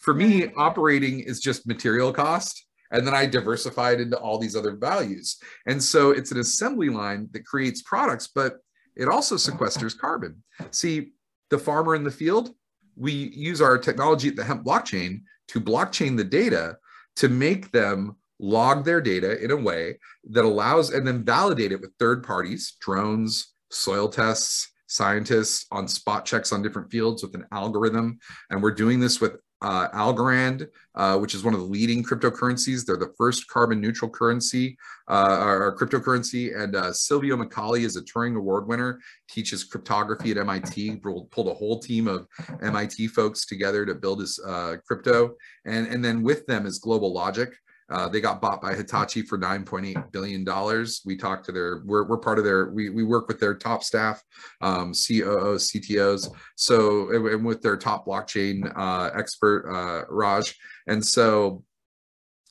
For 0.00 0.12
me 0.12 0.52
operating 0.56 1.20
is 1.20 1.40
just 1.40 1.66
material 1.66 2.12
cost 2.12 2.66
and 2.94 3.04
then 3.04 3.14
I 3.14 3.26
diversified 3.26 4.00
into 4.00 4.16
all 4.16 4.38
these 4.38 4.54
other 4.54 4.76
values. 4.76 5.36
And 5.66 5.82
so 5.82 6.12
it's 6.12 6.30
an 6.30 6.38
assembly 6.38 6.88
line 6.88 7.28
that 7.32 7.44
creates 7.44 7.82
products, 7.82 8.28
but 8.28 8.58
it 8.96 9.08
also 9.08 9.34
sequesters 9.34 9.98
carbon. 9.98 10.42
See, 10.70 11.12
the 11.50 11.58
farmer 11.58 11.96
in 11.96 12.04
the 12.04 12.10
field, 12.10 12.54
we 12.96 13.12
use 13.12 13.60
our 13.60 13.78
technology 13.78 14.28
at 14.28 14.36
the 14.36 14.44
hemp 14.44 14.64
blockchain 14.64 15.22
to 15.48 15.60
blockchain 15.60 16.16
the 16.16 16.24
data 16.24 16.78
to 17.16 17.28
make 17.28 17.72
them 17.72 18.16
log 18.38 18.84
their 18.84 19.00
data 19.00 19.42
in 19.42 19.50
a 19.50 19.56
way 19.56 19.98
that 20.30 20.44
allows 20.44 20.90
and 20.90 21.06
then 21.06 21.24
validate 21.24 21.72
it 21.72 21.80
with 21.80 21.90
third 21.98 22.22
parties, 22.22 22.76
drones, 22.80 23.54
soil 23.70 24.08
tests, 24.08 24.70
scientists 24.86 25.66
on 25.72 25.88
spot 25.88 26.24
checks 26.24 26.52
on 26.52 26.62
different 26.62 26.90
fields 26.90 27.24
with 27.24 27.34
an 27.34 27.46
algorithm. 27.50 28.18
And 28.50 28.62
we're 28.62 28.70
doing 28.70 29.00
this 29.00 29.20
with 29.20 29.36
uh, 29.62 29.88
Algorand, 29.88 30.68
uh, 30.94 31.18
which 31.18 31.34
is 31.34 31.42
one 31.42 31.54
of 31.54 31.60
the 31.60 31.66
leading 31.66 32.02
cryptocurrencies. 32.02 32.84
They're 32.84 32.96
the 32.96 33.14
first 33.16 33.48
carbon 33.48 33.80
neutral 33.80 34.10
currency 34.10 34.76
uh, 35.08 35.38
or 35.40 35.76
cryptocurrency. 35.76 36.56
And 36.56 36.76
uh, 36.76 36.92
Silvio 36.92 37.36
Micali 37.36 37.84
is 37.84 37.96
a 37.96 38.02
Turing 38.02 38.36
Award 38.36 38.66
winner, 38.66 39.00
teaches 39.28 39.64
cryptography 39.64 40.30
at 40.32 40.38
MIT, 40.38 40.96
pulled 40.96 41.48
a 41.48 41.54
whole 41.54 41.78
team 41.78 42.08
of 42.08 42.26
MIT 42.62 43.08
folks 43.08 43.46
together 43.46 43.86
to 43.86 43.94
build 43.94 44.20
his 44.20 44.38
uh, 44.46 44.76
crypto. 44.86 45.34
And, 45.64 45.86
and 45.86 46.04
then 46.04 46.22
with 46.22 46.46
them 46.46 46.66
is 46.66 46.78
Global 46.78 47.12
Logic, 47.12 47.52
uh, 47.94 48.08
they 48.08 48.20
got 48.20 48.40
bought 48.40 48.60
by 48.60 48.74
Hitachi 48.74 49.22
for 49.22 49.38
9.8 49.38 50.10
billion 50.10 50.42
dollars. 50.42 51.00
We 51.04 51.16
talked 51.16 51.46
to 51.46 51.52
their, 51.52 51.82
we're, 51.84 52.04
we're 52.04 52.18
part 52.18 52.38
of 52.38 52.44
their, 52.44 52.70
we, 52.70 52.90
we 52.90 53.04
work 53.04 53.28
with 53.28 53.38
their 53.38 53.54
top 53.54 53.84
staff, 53.84 54.20
um, 54.60 54.92
COOs, 54.92 55.70
CTOs. 55.70 56.28
So, 56.56 57.10
and 57.10 57.44
with 57.44 57.62
their 57.62 57.76
top 57.76 58.06
blockchain 58.06 58.72
uh, 58.76 59.10
expert, 59.16 59.70
uh, 59.70 60.12
Raj. 60.12 60.56
And 60.88 61.04
so, 61.04 61.62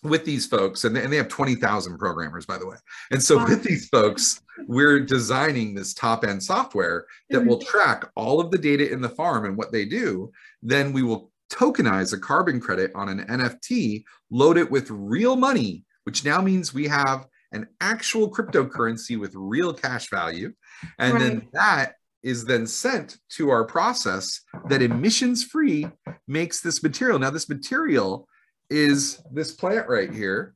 with 0.04 0.26
these 0.26 0.46
folks, 0.46 0.84
and 0.84 0.96
they, 0.96 1.04
and 1.04 1.12
they 1.12 1.18
have 1.18 1.28
20,000 1.28 1.98
programmers, 1.98 2.46
by 2.46 2.58
the 2.58 2.68
way. 2.68 2.78
And 3.12 3.22
so, 3.22 3.38
wow. 3.38 3.46
with 3.48 3.64
these 3.64 3.90
folks, 3.90 4.42
we're 4.68 5.00
designing 5.02 5.74
this 5.74 5.94
top 5.94 6.24
end 6.24 6.42
software 6.42 7.06
that 7.30 7.40
mm-hmm. 7.40 7.50
will 7.50 7.60
track 7.60 8.10
all 8.16 8.40
of 8.40 8.50
the 8.50 8.58
data 8.58 8.90
in 8.90 9.02
the 9.02 9.10
farm 9.10 9.46
and 9.46 9.58
what 9.58 9.74
they 9.74 9.86
do. 9.86 10.32
Then 10.62 10.94
we 10.94 11.04
will 11.04 11.33
tokenize 11.54 12.14
a 12.14 12.18
carbon 12.18 12.60
credit 12.60 12.92
on 12.96 13.10
an 13.10 13.26
NFT, 13.28 14.04
load 14.32 14.58
it 14.58 14.70
with 14.70 14.90
real 14.90 15.36
money, 15.36 15.86
which 16.04 16.26
now 16.26 16.42
means 16.42 16.74
we 16.74 16.88
have 16.88 17.28
an 17.52 17.68
actual 17.80 18.30
cryptocurrency 18.30 19.20
with 19.20 19.34
real 19.36 19.74
cash 19.74 20.10
value. 20.10 20.52
And 20.98 21.14
right. 21.14 21.20
then 21.20 21.48
that 21.54 21.94
is 22.24 22.46
then 22.46 22.66
sent 22.66 23.18
to 23.30 23.50
our 23.50 23.66
process 23.66 24.42
that 24.70 24.82
emissions 24.82 25.44
free 25.44 25.88
makes 26.28 26.62
this 26.62 26.82
material. 26.82 27.20
Now, 27.20 27.30
this 27.30 27.50
material 27.50 28.28
is 28.70 29.22
this 29.32 29.52
plant 29.52 29.88
right 29.88 30.12
here, 30.12 30.56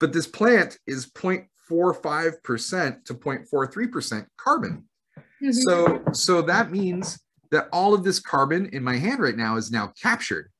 but 0.00 0.12
this 0.12 0.26
plant 0.26 0.78
is 0.86 1.06
0.45% 1.06 3.04
to 3.04 3.14
0.43% 3.14 4.26
carbon. 4.36 4.84
Mm-hmm. 5.42 5.52
So, 5.52 6.02
so 6.12 6.42
that 6.42 6.70
means 6.70 7.23
that 7.54 7.68
all 7.72 7.94
of 7.94 8.02
this 8.02 8.18
carbon 8.18 8.68
in 8.72 8.82
my 8.82 8.96
hand 8.96 9.20
right 9.20 9.36
now 9.36 9.56
is 9.56 9.70
now 9.70 9.92
captured. 10.00 10.50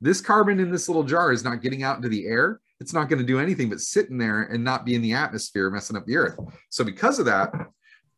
This 0.00 0.20
carbon 0.20 0.60
in 0.60 0.70
this 0.70 0.88
little 0.88 1.02
jar 1.02 1.32
is 1.32 1.42
not 1.42 1.62
getting 1.62 1.82
out 1.82 1.96
into 1.96 2.08
the 2.08 2.26
air. 2.26 2.60
It's 2.78 2.92
not 2.92 3.08
going 3.08 3.18
to 3.18 3.26
do 3.26 3.40
anything 3.40 3.68
but 3.68 3.80
sit 3.80 4.08
in 4.08 4.18
there 4.18 4.42
and 4.42 4.62
not 4.62 4.84
be 4.84 4.94
in 4.94 5.02
the 5.02 5.14
atmosphere, 5.14 5.68
messing 5.68 5.96
up 5.96 6.06
the 6.06 6.16
earth. 6.16 6.38
So, 6.70 6.84
because 6.84 7.18
of 7.18 7.26
that, 7.26 7.52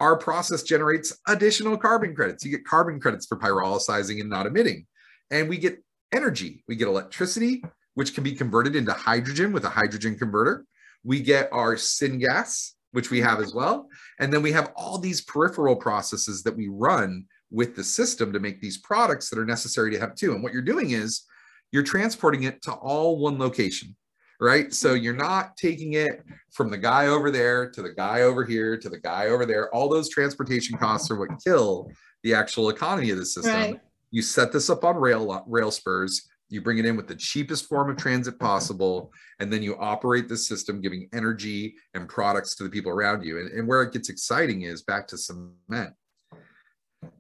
our 0.01 0.19
process 0.19 0.63
generates 0.63 1.17
additional 1.27 1.79
carbon 1.79 2.15
credits. 2.15 2.45
You 2.45 2.51
get 2.51 2.67
carbon 2.67 3.01
credits 3.01 3.25
for 3.25 3.39
pyrolyzing 3.39 4.21
and 4.21 4.29
not 4.29 4.47
emitting. 4.47 4.87
And 5.31 5.49
we 5.49 5.57
get 5.57 5.83
energy. 6.13 6.63
We 6.69 6.77
get 6.77 6.89
electricity, 6.89 7.65
which 7.95 8.15
can 8.15 8.23
be 8.23 8.33
converted 8.33 8.77
into 8.77 8.93
hydrogen 8.93 9.53
with 9.53 9.65
a 9.65 9.71
hydrogen 9.71 10.19
converter. 10.19 10.67
We 11.05 11.21
get 11.21 11.49
our 11.53 11.77
syngas, 11.77 12.73
which 12.93 13.11
we 13.11 13.21
have 13.23 13.41
as 13.41 13.55
well. 13.55 13.89
And 14.21 14.31
then 14.31 14.43
we 14.43 14.53
have 14.53 14.73
all 14.77 14.99
these 14.99 15.23
peripheral 15.23 15.77
processes 15.77 16.43
that 16.43 16.57
we 16.57 16.69
run 16.69 17.25
with 17.57 17.75
the 17.75 17.83
system 17.83 18.35
to 18.35 18.39
make 18.39 18.61
these 18.61 18.77
products 18.77 19.31
that 19.31 19.39
are 19.39 19.47
necessary 19.47 19.91
to 19.91 19.99
have 19.99 20.15
two. 20.15 20.35
And 20.35 20.43
what 20.43 20.53
you're 20.53 20.61
doing 20.61 20.91
is 20.91 21.23
you're 21.73 21.83
transporting 21.83 22.43
it 22.43 22.61
to 22.65 22.73
all 22.73 23.19
one 23.19 23.39
location, 23.39 23.97
right? 24.39 24.75
So 24.75 24.91
mm-hmm. 24.91 25.03
you're 25.03 25.17
not 25.17 25.57
taking 25.57 25.95
it 25.95 26.23
from 26.53 26.69
the 26.71 26.77
guy 26.77 27.07
over 27.07 27.31
there 27.31 27.71
to 27.71 27.81
the 27.81 27.95
guy 27.95 28.21
over 28.21 28.45
here 28.45 28.77
to 28.77 28.91
the 28.91 29.01
guy 29.01 29.29
over 29.29 29.47
there. 29.47 29.75
All 29.75 29.89
those 29.89 30.11
transportation 30.11 30.77
costs 30.77 31.11
are 31.11 31.17
what 31.17 31.31
kill 31.43 31.91
the 32.23 32.35
actual 32.35 32.69
economy 32.69 33.09
of 33.09 33.17
the 33.17 33.25
system. 33.25 33.55
Right. 33.55 33.81
You 34.11 34.21
set 34.21 34.53
this 34.53 34.69
up 34.69 34.85
on 34.85 34.97
rail 34.97 35.43
rail 35.49 35.71
spurs. 35.71 36.29
you 36.51 36.61
bring 36.61 36.77
it 36.77 36.85
in 36.85 36.95
with 36.95 37.09
the 37.09 37.17
cheapest 37.17 37.65
form 37.71 37.89
of 37.89 37.97
transit 37.97 38.39
possible, 38.39 39.11
and 39.41 39.51
then 39.51 39.63
you 39.63 39.77
operate 39.79 40.29
the 40.29 40.37
system, 40.37 40.83
giving 40.83 41.09
energy 41.15 41.75
and 41.95 42.07
products 42.07 42.55
to 42.57 42.65
the 42.65 42.71
people 42.71 42.93
around 42.93 43.25
you. 43.25 43.41
And, 43.41 43.51
and 43.51 43.67
where 43.67 43.83
it 43.83 43.95
gets 43.95 44.11
exciting 44.11 44.63
is 44.63 44.83
back 44.83 45.09
to 45.09 45.17
cement. 45.17 45.95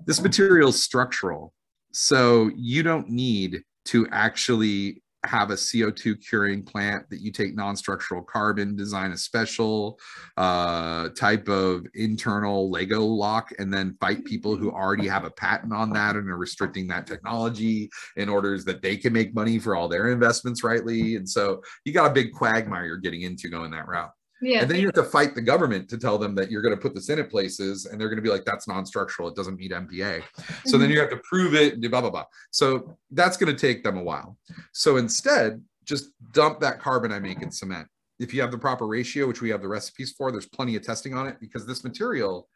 This 0.06 0.20
material 0.20 0.70
is 0.70 0.82
structural. 0.82 1.52
So 1.92 2.50
you 2.56 2.82
don't 2.82 3.08
need 3.08 3.62
to 3.86 4.06
actually 4.10 5.02
have 5.26 5.50
a 5.50 5.54
CO2 5.54 6.24
curing 6.26 6.62
plant 6.62 7.08
that 7.10 7.20
you 7.20 7.30
take 7.32 7.54
non-structural 7.54 8.22
carbon, 8.22 8.76
design 8.76 9.12
a 9.12 9.16
special 9.16 9.98
uh, 10.36 11.08
type 11.10 11.48
of 11.48 11.86
internal 11.94 12.70
Lego 12.70 13.00
lock, 13.00 13.50
and 13.58 13.72
then 13.72 13.96
fight 14.00 14.24
people 14.24 14.56
who 14.56 14.70
already 14.70 15.08
have 15.08 15.24
a 15.24 15.30
patent 15.30 15.72
on 15.72 15.90
that 15.90 16.16
and 16.16 16.28
are 16.30 16.36
restricting 16.36 16.86
that 16.88 17.06
technology 17.06 17.90
in 18.16 18.28
orders 18.28 18.64
that 18.64 18.82
they 18.82 18.96
can 18.96 19.12
make 19.12 19.34
money 19.34 19.58
for 19.58 19.76
all 19.76 19.88
their 19.88 20.10
investments 20.10 20.62
rightly. 20.62 21.16
And 21.16 21.28
so 21.28 21.62
you 21.84 21.92
got 21.92 22.10
a 22.10 22.14
big 22.14 22.32
quagmire 22.32 22.86
you're 22.86 22.96
getting 22.96 23.22
into 23.22 23.48
going 23.48 23.70
that 23.72 23.88
route. 23.88 24.10
Yeah. 24.42 24.60
And 24.60 24.70
then 24.70 24.78
you 24.78 24.86
have 24.86 24.94
to 24.94 25.04
fight 25.04 25.34
the 25.34 25.40
government 25.40 25.88
to 25.90 25.98
tell 25.98 26.18
them 26.18 26.34
that 26.34 26.50
you're 26.50 26.62
going 26.62 26.74
to 26.74 26.80
put 26.80 26.94
this 26.94 27.08
in 27.08 27.18
at 27.18 27.30
places 27.30 27.86
and 27.86 28.00
they're 28.00 28.08
going 28.08 28.18
to 28.18 28.22
be 28.22 28.28
like, 28.28 28.44
that's 28.44 28.68
non-structural. 28.68 29.28
It 29.28 29.34
doesn't 29.34 29.56
meet 29.56 29.72
MPA. 29.72 30.22
Mm-hmm. 30.22 30.68
So 30.68 30.76
then 30.76 30.88
mm-hmm. 30.88 30.94
you 30.94 31.00
have 31.00 31.10
to 31.10 31.20
prove 31.28 31.54
it 31.54 31.74
and 31.74 31.90
blah, 31.90 32.00
blah, 32.00 32.10
blah. 32.10 32.24
So 32.50 32.98
that's 33.10 33.36
going 33.36 33.54
to 33.54 33.58
take 33.58 33.82
them 33.82 33.96
a 33.96 34.02
while. 34.02 34.36
So 34.72 34.98
instead, 34.98 35.62
just 35.84 36.10
dump 36.32 36.60
that 36.60 36.80
carbon 36.80 37.12
I 37.12 37.18
make 37.18 37.42
in 37.42 37.50
cement. 37.50 37.88
If 38.18 38.34
you 38.34 38.40
have 38.40 38.50
the 38.50 38.58
proper 38.58 38.86
ratio, 38.86 39.26
which 39.26 39.40
we 39.40 39.50
have 39.50 39.62
the 39.62 39.68
recipes 39.68 40.12
for, 40.16 40.30
there's 40.32 40.46
plenty 40.46 40.76
of 40.76 40.82
testing 40.82 41.14
on 41.14 41.26
it 41.26 41.36
because 41.40 41.66
this 41.66 41.84
material, 41.84 42.48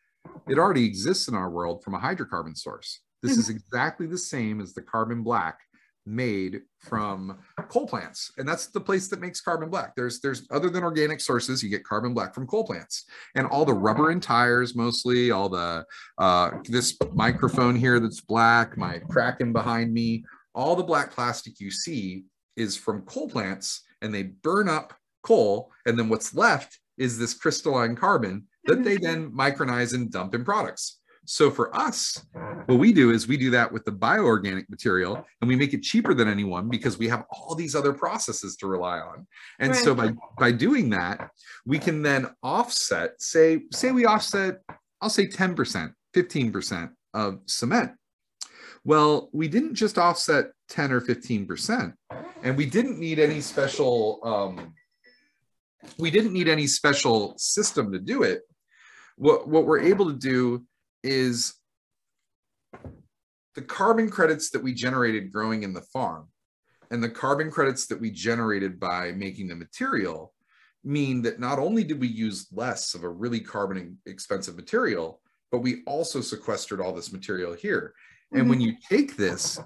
it 0.49 0.59
already 0.59 0.85
exists 0.85 1.29
in 1.29 1.35
our 1.35 1.51
world 1.51 1.83
from 1.83 1.95
a 1.95 1.99
hydrocarbon 1.99 2.57
source. 2.57 3.01
This 3.23 3.33
mm-hmm. 3.33 3.40
is 3.40 3.49
exactly 3.51 4.07
the 4.07 4.19
same 4.19 4.61
as 4.61 4.75
the 4.75 4.83
carbon 4.83 5.23
black 5.23 5.59
made 6.11 6.62
from 6.79 7.38
coal 7.68 7.87
plants. 7.87 8.33
And 8.37 8.49
that's 8.49 8.66
the 8.66 8.81
place 8.81 9.09
that 9.09 9.20
makes 9.20 9.40
carbon 9.40 9.70
black. 9.70 9.94
There's 9.94 10.20
there's 10.20 10.46
other 10.51 10.70
than 10.70 10.83
organic 10.83 11.20
sources 11.20 11.62
you 11.62 11.70
get 11.70 11.85
carbon 11.85 12.14
black 12.14 12.35
from 12.35 12.46
coal 12.46 12.66
plants. 12.66 13.05
And 13.35 13.46
all 13.46 13.64
the 13.64 13.75
rubber 13.75 14.11
and 14.11 14.23
tires 14.23 14.75
mostly 14.75 15.31
all 15.31 15.49
the 15.49 15.85
uh 16.18 16.51
this 16.64 16.96
microphone 17.12 17.77
here 17.77 18.01
that's 18.01 18.20
black 18.20 18.77
my 18.77 18.99
kraken 19.11 19.53
behind 19.53 19.92
me 19.92 20.25
all 20.55 20.77
the 20.77 20.83
black 20.83 21.12
plastic 21.12 21.61
you 21.61 21.70
see 21.70 22.25
is 22.57 22.77
from 22.77 23.03
coal 23.03 23.29
plants 23.29 23.83
and 24.03 24.12
they 24.12 24.25
burn 24.25 24.68
up 24.68 24.94
coal. 25.23 25.70
And 25.87 25.99
then 25.99 26.09
what's 26.09 26.35
left 26.35 26.79
is 26.99 27.18
this 27.18 27.35
crystalline 27.35 27.96
carbon 27.96 28.46
that 28.64 28.85
they 28.85 28.96
then 28.96 29.31
micronize 29.31 29.94
and 29.94 30.11
dump 30.11 30.35
in 30.35 30.44
products 30.44 31.00
so 31.31 31.49
for 31.49 31.73
us, 31.77 32.21
what 32.66 32.81
we 32.81 32.93
do 32.93 33.12
is 33.12 33.29
we 33.29 33.37
do 33.37 33.51
that 33.51 33.71
with 33.71 33.85
the 33.85 33.93
bioorganic 33.93 34.69
material 34.69 35.25
and 35.40 35.47
we 35.47 35.55
make 35.55 35.73
it 35.73 35.85
cheaper 35.85 36.12
than 36.12 36.27
anyone 36.27 36.69
because 36.69 36.99
we 36.99 37.07
have 37.07 37.25
all 37.31 37.55
these 37.55 37.77
other 37.77 37.93
processes 37.93 38.57
to 38.57 38.66
rely 38.66 38.99
on. 38.99 39.29
And 39.61 39.71
right. 39.71 39.81
so 39.81 39.95
by 39.95 40.11
by 40.40 40.51
doing 40.51 40.90
that, 40.90 41.31
we 41.64 41.79
can 41.79 42.03
then 42.03 42.27
offset, 42.43 43.23
say, 43.23 43.61
say 43.71 43.93
we 43.93 44.07
offset, 44.07 44.59
I'll 45.01 45.09
say 45.09 45.29
10%, 45.29 45.95
15% 46.16 46.90
of 47.14 47.38
cement. 47.47 47.93
Well, 48.83 49.31
we 49.33 49.47
didn't 49.47 49.77
just 49.77 49.99
offset 49.99 50.47
10 50.71 50.90
or 50.90 51.01
15%, 51.01 51.95
and 52.43 52.57
we 52.57 52.66
didn't 52.66 52.99
need 52.99 53.21
any 53.21 53.40
special 53.40 54.19
um, 54.25 54.75
we 55.97 56.11
didn't 56.11 56.33
need 56.33 56.49
any 56.49 56.66
special 56.66 57.35
system 57.38 57.93
to 57.93 58.01
do 58.01 58.25
it. 58.25 58.43
What, 59.16 59.47
what 59.47 59.66
we're 59.66 59.81
able 59.81 60.07
to 60.07 60.16
do 60.16 60.64
is 61.03 61.55
the 63.55 63.63
carbon 63.63 64.11
credits 64.11 64.51
that 64.51 64.63
we 64.63 64.73
generated 64.73 65.33
growing 65.33 65.63
in 65.63 65.73
the 65.73 65.83
farm 65.93 66.29
and 66.91 67.03
the 67.03 67.09
carbon 67.09 67.51
credits 67.51 67.87
that 67.87 68.01
we 68.01 68.11
generated 68.11 68.81
by 68.81 69.13
making 69.13 69.49
the 69.49 69.55
material 69.55 70.33
mean 70.83 71.23
that 71.23 71.39
not 71.39 71.59
only 71.59 71.85
did 71.85 72.01
we 72.01 72.09
use 72.09 72.49
less 72.53 72.95
of 72.95 73.05
a 73.05 73.09
really 73.09 73.41
carbon 73.41 73.99
expensive 74.07 74.57
material, 74.57 75.21
but 75.53 75.59
we 75.59 75.83
also 75.87 76.21
sequestered 76.21 76.81
all 76.81 76.93
this 76.93 77.13
material 77.13 77.53
here. 77.53 77.95
And 78.33 78.43
mm-hmm. 78.43 78.51
when 78.51 78.61
you 78.61 78.75
take 78.89 79.17
this, 79.17 79.61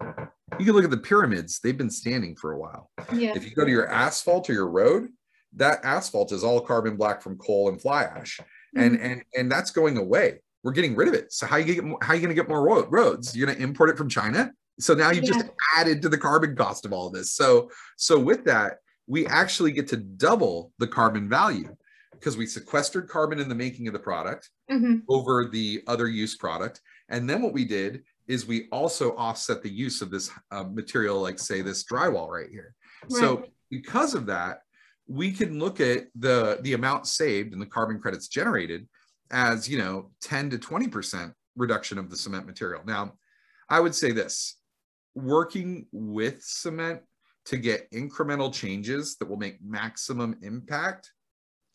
you 0.59 0.67
can 0.67 0.75
look 0.75 0.85
at 0.85 0.91
the 0.91 0.97
pyramids, 0.97 1.61
they've 1.61 1.77
been 1.77 1.91
standing 1.91 2.35
for 2.37 2.53
a 2.53 2.59
while. 2.59 2.91
Yeah. 3.13 3.35
If 3.37 3.45
you 3.45 3.55
go 3.55 3.65
to 3.65 3.71
your 3.71 3.89
asphalt 3.89 4.51
or 4.51 4.55
your 4.55 4.69
road, 4.69 5.09
that 5.57 5.85
asphalt 5.85 6.33
is 6.33 6.43
all 6.43 6.61
carbon 6.61 6.97
black 6.97 7.23
from 7.23 7.39
coal 7.39 7.69
and 7.69 7.81
fly 7.81 8.05
ash. 8.05 8.41
Mm-hmm. 8.41 8.81
And, 8.81 9.01
and, 9.01 9.23
and 9.37 9.53
that's 9.53 9.71
going 9.71 9.99
away 9.99 10.41
we're 10.65 10.73
getting 10.73 10.97
rid 10.97 11.07
of 11.07 11.15
it. 11.15 11.33
So 11.33 11.47
how 11.47 11.59
you 11.59 11.75
get 11.75 11.85
how 12.03 12.13
are 12.13 12.15
you 12.17 12.23
going 12.23 12.35
to 12.35 12.43
get 12.43 12.49
more 12.49 12.87
roads? 12.89 13.37
You're 13.37 13.47
going 13.47 13.59
to 13.59 13.63
import 13.63 13.91
it 13.91 13.99
from 13.99 14.09
China. 14.09 14.51
So 14.81 14.95
now 14.95 15.13
you've 15.13 15.25
yeah. 15.25 15.35
just 15.35 15.47
added 15.77 16.03
to 16.03 16.09
the 16.09 16.19
carbon 16.19 16.57
cost 16.57 16.85
of 16.85 16.93
all 16.93 17.11
this. 17.11 17.33
So 17.35 17.71
so 17.97 18.19
with 18.19 18.45
that, 18.47 18.79
we 19.07 19.27
actually 19.27 19.71
get 19.71 19.87
to 19.89 19.99
double 19.99 20.73
the 20.79 20.89
carbon 20.89 21.29
value 21.29 21.77
because 22.13 22.37
we 22.37 22.47
sequestered 22.47 23.09
carbon 23.09 23.39
in 23.39 23.49
the 23.49 23.55
making 23.55 23.87
of 23.87 23.93
the 23.93 23.99
product 23.99 24.49
mm-hmm. 24.71 25.01
over 25.09 25.45
the 25.45 25.83
other 25.87 26.09
use 26.09 26.35
product. 26.37 26.81
And 27.11 27.29
then 27.29 27.43
what 27.43 27.53
we 27.53 27.67
did 27.67 28.03
is 28.27 28.47
we 28.47 28.69
also 28.73 29.15
offset 29.17 29.63
the 29.63 29.71
use 29.71 30.01
of 30.01 30.11
this 30.11 30.31
uh, 30.51 30.65
material, 30.65 31.21
like 31.21 31.39
say 31.39 31.61
this 31.61 31.85
drywall 31.85 32.31
right 32.31 32.49
here. 32.51 32.75
Right. 33.11 33.21
So 33.21 33.45
because 33.71 34.15
of 34.15 34.25
that, 34.27 34.61
we 35.07 35.31
can 35.31 35.59
look 35.59 35.81
at 35.81 36.07
the 36.19 36.59
the 36.63 36.73
amount 36.73 37.07
saved 37.07 37.53
and 37.53 37.61
the 37.61 37.67
carbon 37.67 38.01
credits 38.01 38.29
generated 38.29 38.89
as 39.35 39.69
you 39.69 39.77
know 39.77 40.11
10 40.23 40.51
to 40.51 40.59
20 40.59 40.89
percent 40.89 41.33
reduction 41.57 41.99
of 41.99 42.09
the 42.09 42.17
cement 42.17 42.47
material 42.47 42.83
now 42.87 43.13
i 43.69 43.79
would 43.79 43.95
say 43.95 44.13
this 44.13 44.57
working 45.15 45.87
with 45.93 46.43
cement 46.43 47.03
to 47.45 47.57
get 47.59 47.91
incremental 47.93 48.53
changes 48.53 49.17
that 49.17 49.29
will 49.29 49.37
make 49.37 49.63
maximum 49.63 50.37
impact 50.43 51.11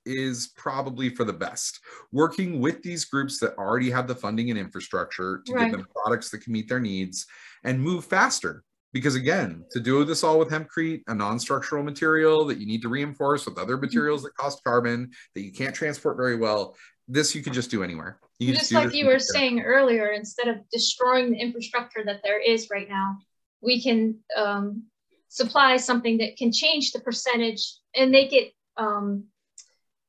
is 0.06 0.52
probably 0.56 1.10
for 1.10 1.24
the 1.24 1.34
best. 1.34 1.80
Working 2.12 2.60
with 2.60 2.82
these 2.82 3.06
groups 3.06 3.39
that 3.39 3.58
already 3.58 3.89
have 3.91 4.08
the 4.08 4.15
funding 4.15 4.50
and 4.50 4.58
infrastructure 4.58 5.41
to 5.45 5.54
right. 5.54 5.65
give 5.65 5.78
them 5.78 5.88
products 5.93 6.30
that 6.32 6.39
can 6.39 6.54
meet 6.54 6.67
their 6.67 6.80
needs 6.80 7.28
and 7.63 7.82
move 7.82 8.06
faster. 8.06 8.63
Because 8.91 9.13
again, 9.13 9.63
to 9.72 9.80
do 9.80 10.04
this 10.04 10.24
all 10.24 10.39
with 10.39 10.50
hempcrete, 10.50 11.04
a 11.08 11.13
non-structural 11.13 11.84
material 11.84 12.43
that 12.45 12.58
you 12.58 12.65
need 12.65 12.82
to 12.82 12.89
reinforce 12.89 13.45
with 13.45 13.60
other 13.60 13.76
mm-hmm. 13.76 13.86
materials 13.86 14.24
that 14.24 14.36
cost 14.36 14.63
carbon 14.63 15.12
that 15.36 15.41
you 15.41 15.52
can't 15.52 15.76
transport 15.76 16.17
very 16.17 16.36
well, 16.36 16.76
this 17.10 17.34
you 17.34 17.41
could 17.41 17.54
just 17.54 17.72
do 17.72 17.84
anywhere. 17.84 18.19
You 18.38 18.54
just, 18.54 18.69
just 18.69 18.72
like 18.72 18.93
you 18.93 19.08
were 19.08 19.19
saying 19.19 19.62
earlier, 19.62 20.12
instead 20.12 20.48
of 20.48 20.58
destroying 20.72 21.32
the 21.32 21.38
infrastructure 21.38 22.04
that 22.06 22.22
there 22.24 22.39
is 22.39 22.69
right 22.69 22.88
now, 22.88 23.17
we 23.62 23.82
can 23.82 24.19
um, 24.38 24.84
supply 25.28 25.76
something 25.78 26.19
that 26.19 26.38
can 26.38 26.52
change 26.54 26.91
the 26.91 27.00
percentage 27.00 27.62
and 27.95 28.12
make 28.12 28.32
it 28.32 28.54
um, 28.78 29.26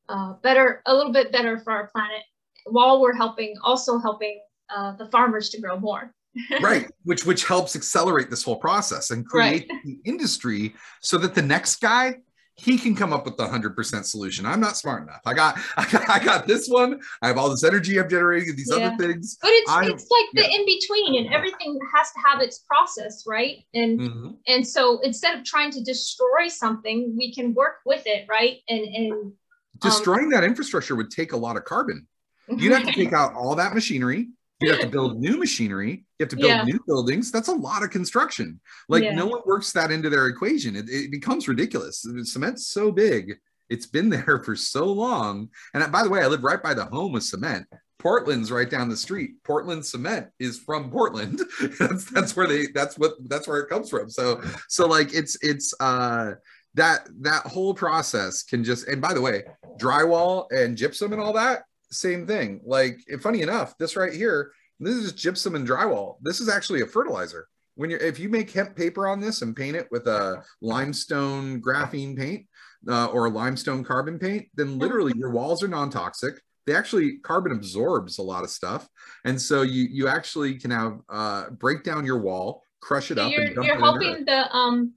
uh, 0.09 0.35
better, 0.43 0.83
a 0.87 0.95
little 0.95 1.13
bit 1.13 1.33
better 1.33 1.59
for 1.59 1.73
our 1.73 1.89
planet, 1.89 2.23
while 2.67 3.01
we're 3.01 3.17
helping, 3.17 3.55
also 3.65 3.99
helping 3.99 4.39
uh, 4.75 4.95
the 4.97 5.07
farmers 5.07 5.49
to 5.51 5.61
grow 5.61 5.79
more. 5.79 6.15
right 6.61 6.89
which 7.03 7.27
which 7.27 7.45
helps 7.45 7.75
accelerate 7.75 8.31
this 8.31 8.45
whole 8.45 8.55
process 8.55 9.11
and 9.11 9.27
create 9.27 9.67
right. 9.69 9.83
the 9.85 9.99
industry 10.05 10.73
so 11.01 11.19
that 11.19 11.35
the 11.35 11.43
next 11.43 11.81
guy 11.81 12.15
he 12.61 12.77
can 12.77 12.95
come 12.95 13.13
up 13.13 13.25
with 13.25 13.37
the 13.37 13.47
100% 13.47 14.05
solution. 14.05 14.45
I'm 14.45 14.61
not 14.61 14.77
smart 14.77 15.03
enough. 15.03 15.21
I 15.25 15.35
got, 15.35 15.59
I 15.77 15.91
got, 15.91 16.11
I 16.11 16.19
got 16.23 16.47
this 16.47 16.69
one. 16.69 17.01
I 17.23 17.29
have 17.29 17.39
all 17.39 17.49
this 17.49 17.65
energy 17.65 17.99
I'm 17.99 18.09
generating, 18.09 18.55
these 18.55 18.71
yeah. 18.71 18.87
other 18.87 18.97
things. 18.97 19.39
But 19.41 19.51
it's, 19.53 19.71
I'm, 19.71 19.85
it's 19.85 20.09
like 20.11 20.27
the 20.35 20.51
yeah. 20.51 20.59
in 20.59 20.67
between 20.67 21.25
and 21.25 21.35
everything 21.35 21.79
has 21.95 22.13
to 22.13 22.21
have 22.27 22.41
its 22.41 22.65
process, 22.69 23.25
right? 23.27 23.65
And, 23.75 24.01
mm-hmm. 24.01 24.31
and 24.47 24.67
so 24.67 25.01
instead 25.01 25.39
of 25.39 25.45
trying 25.45 25.71
to 25.73 25.83
destroy 25.83 26.49
something, 26.49 27.15
we 27.17 27.33
can 27.35 27.55
work 27.55 27.77
with 27.87 28.03
it, 28.07 28.27
right? 28.29 28.59
And, 28.69 28.83
and 28.83 29.13
um, 29.13 29.33
destroying 29.81 30.25
um, 30.25 30.31
that 30.31 30.45
infrastructure 30.45 30.97
would 30.97 31.11
take 31.11 31.33
a 31.33 31.37
lot 31.37 31.57
of 31.57 31.65
carbon. 31.65 32.07
You'd 32.49 32.73
have 32.73 32.87
to 32.87 32.93
take 32.95 33.13
out 33.13 33.35
all 33.35 33.55
that 33.55 33.75
machinery 33.75 34.29
you 34.61 34.71
have 34.71 34.81
to 34.81 34.89
build 34.89 35.19
new 35.19 35.39
machinery 35.39 36.05
you 36.21 36.25
have 36.25 36.31
to 36.31 36.37
build 36.37 36.51
yeah. 36.51 36.65
new 36.65 36.79
buildings. 36.87 37.33
That's 37.33 37.49
a 37.49 37.55
lot 37.55 37.83
of 37.83 37.89
construction. 37.89 38.61
Like 38.91 39.05
yeah. 39.05 39.15
no 39.15 39.25
one 39.25 39.41
works 39.47 39.73
that 39.73 39.91
into 39.91 40.11
their 40.11 40.27
equation. 40.27 40.77
It, 40.77 40.85
it 40.91 41.11
becomes 41.11 41.49
ridiculous. 41.49 42.07
Cement's 42.25 42.67
so 42.67 42.93
big. 42.93 43.39
It's 43.71 43.87
been 43.87 44.11
there 44.11 44.43
for 44.45 44.55
so 44.55 44.85
long. 44.85 45.49
And 45.73 45.91
by 45.91 46.03
the 46.03 46.11
way 46.11 46.23
i 46.23 46.27
live 46.27 46.45
right 46.45 46.63
by 46.63 46.75
the 46.75 46.85
home 46.85 47.15
of 47.15 47.23
cement. 47.23 47.67
Portland's 47.99 48.53
right 48.53 48.69
down 48.69 48.91
the 48.91 48.99
street. 48.99 49.43
Portland 49.45 49.85
cement 49.85 50.29
is 50.39 50.59
from 50.59 50.91
portland. 50.91 51.41
That's 51.79 52.11
that's 52.11 52.37
where 52.37 52.47
they 52.47 52.67
that's 52.75 52.99
what 52.99 53.13
that's 53.29 53.49
where 53.49 53.61
it 53.61 53.71
comes 53.71 53.89
from. 53.89 54.11
So 54.11 54.43
so 54.69 54.87
like 54.87 55.15
it's 55.15 55.39
it's 55.43 55.73
uh 55.81 56.33
that 56.75 57.09
that 57.21 57.47
whole 57.47 57.73
process 57.73 58.43
can 58.43 58.63
just 58.63 58.89
and 58.89 59.01
by 59.01 59.15
the 59.15 59.21
way 59.21 59.45
drywall 59.79 60.51
and 60.51 60.77
gypsum 60.77 61.13
and 61.13 61.21
all 61.21 61.33
that 61.33 61.63
same 61.91 62.27
thing. 62.27 62.61
Like, 62.65 63.01
funny 63.21 63.43
enough, 63.43 63.77
this 63.79 63.97
right 63.97 64.13
here, 64.13 64.53
this 64.79 64.95
is 64.95 65.13
gypsum 65.13 65.55
and 65.55 65.67
drywall. 65.67 66.17
This 66.23 66.41
is 66.41 66.49
actually 66.49 66.83
a 66.83 66.87
fertilizer. 66.87 67.49
When 67.75 67.91
you're, 67.91 68.01
if 68.01 68.19
you 68.19 68.29
make 68.29 68.51
hemp 68.51 68.77
paper 68.77 69.07
on 69.07 69.21
this 69.21 69.43
and 69.43 69.55
paint 69.57 69.77
it 69.77 69.89
with 69.91 70.07
a 70.07 70.43
limestone 70.61 71.61
graphene 71.63 72.17
paint 72.17 72.47
uh, 72.89 73.07
or 73.07 73.27
a 73.27 73.31
limestone 73.31 73.85
carbon 73.85 74.19
paint, 74.19 74.49
then 74.55 74.79
literally 74.79 75.13
your 75.17 75.31
walls 75.31 75.63
are 75.63 75.69
non-toxic. 75.69 76.41
They 76.67 76.75
actually 76.77 77.19
carbon 77.19 77.53
absorbs 77.53 78.19
a 78.19 78.23
lot 78.23 78.45
of 78.45 78.51
stuff, 78.51 78.87
and 79.25 79.41
so 79.41 79.63
you 79.63 79.89
you 79.91 80.09
actually 80.09 80.59
can 80.59 80.71
have 80.71 81.01
uh, 81.09 81.51
break 81.51 81.83
down 81.85 82.05
your 82.05 82.19
wall, 82.19 82.63
crush 82.81 83.11
it 83.11 83.19
up. 83.19 83.33
You're, 83.33 83.65
you're 83.65 83.79
helping 83.79 84.25
the 84.25 84.55
um 84.55 84.93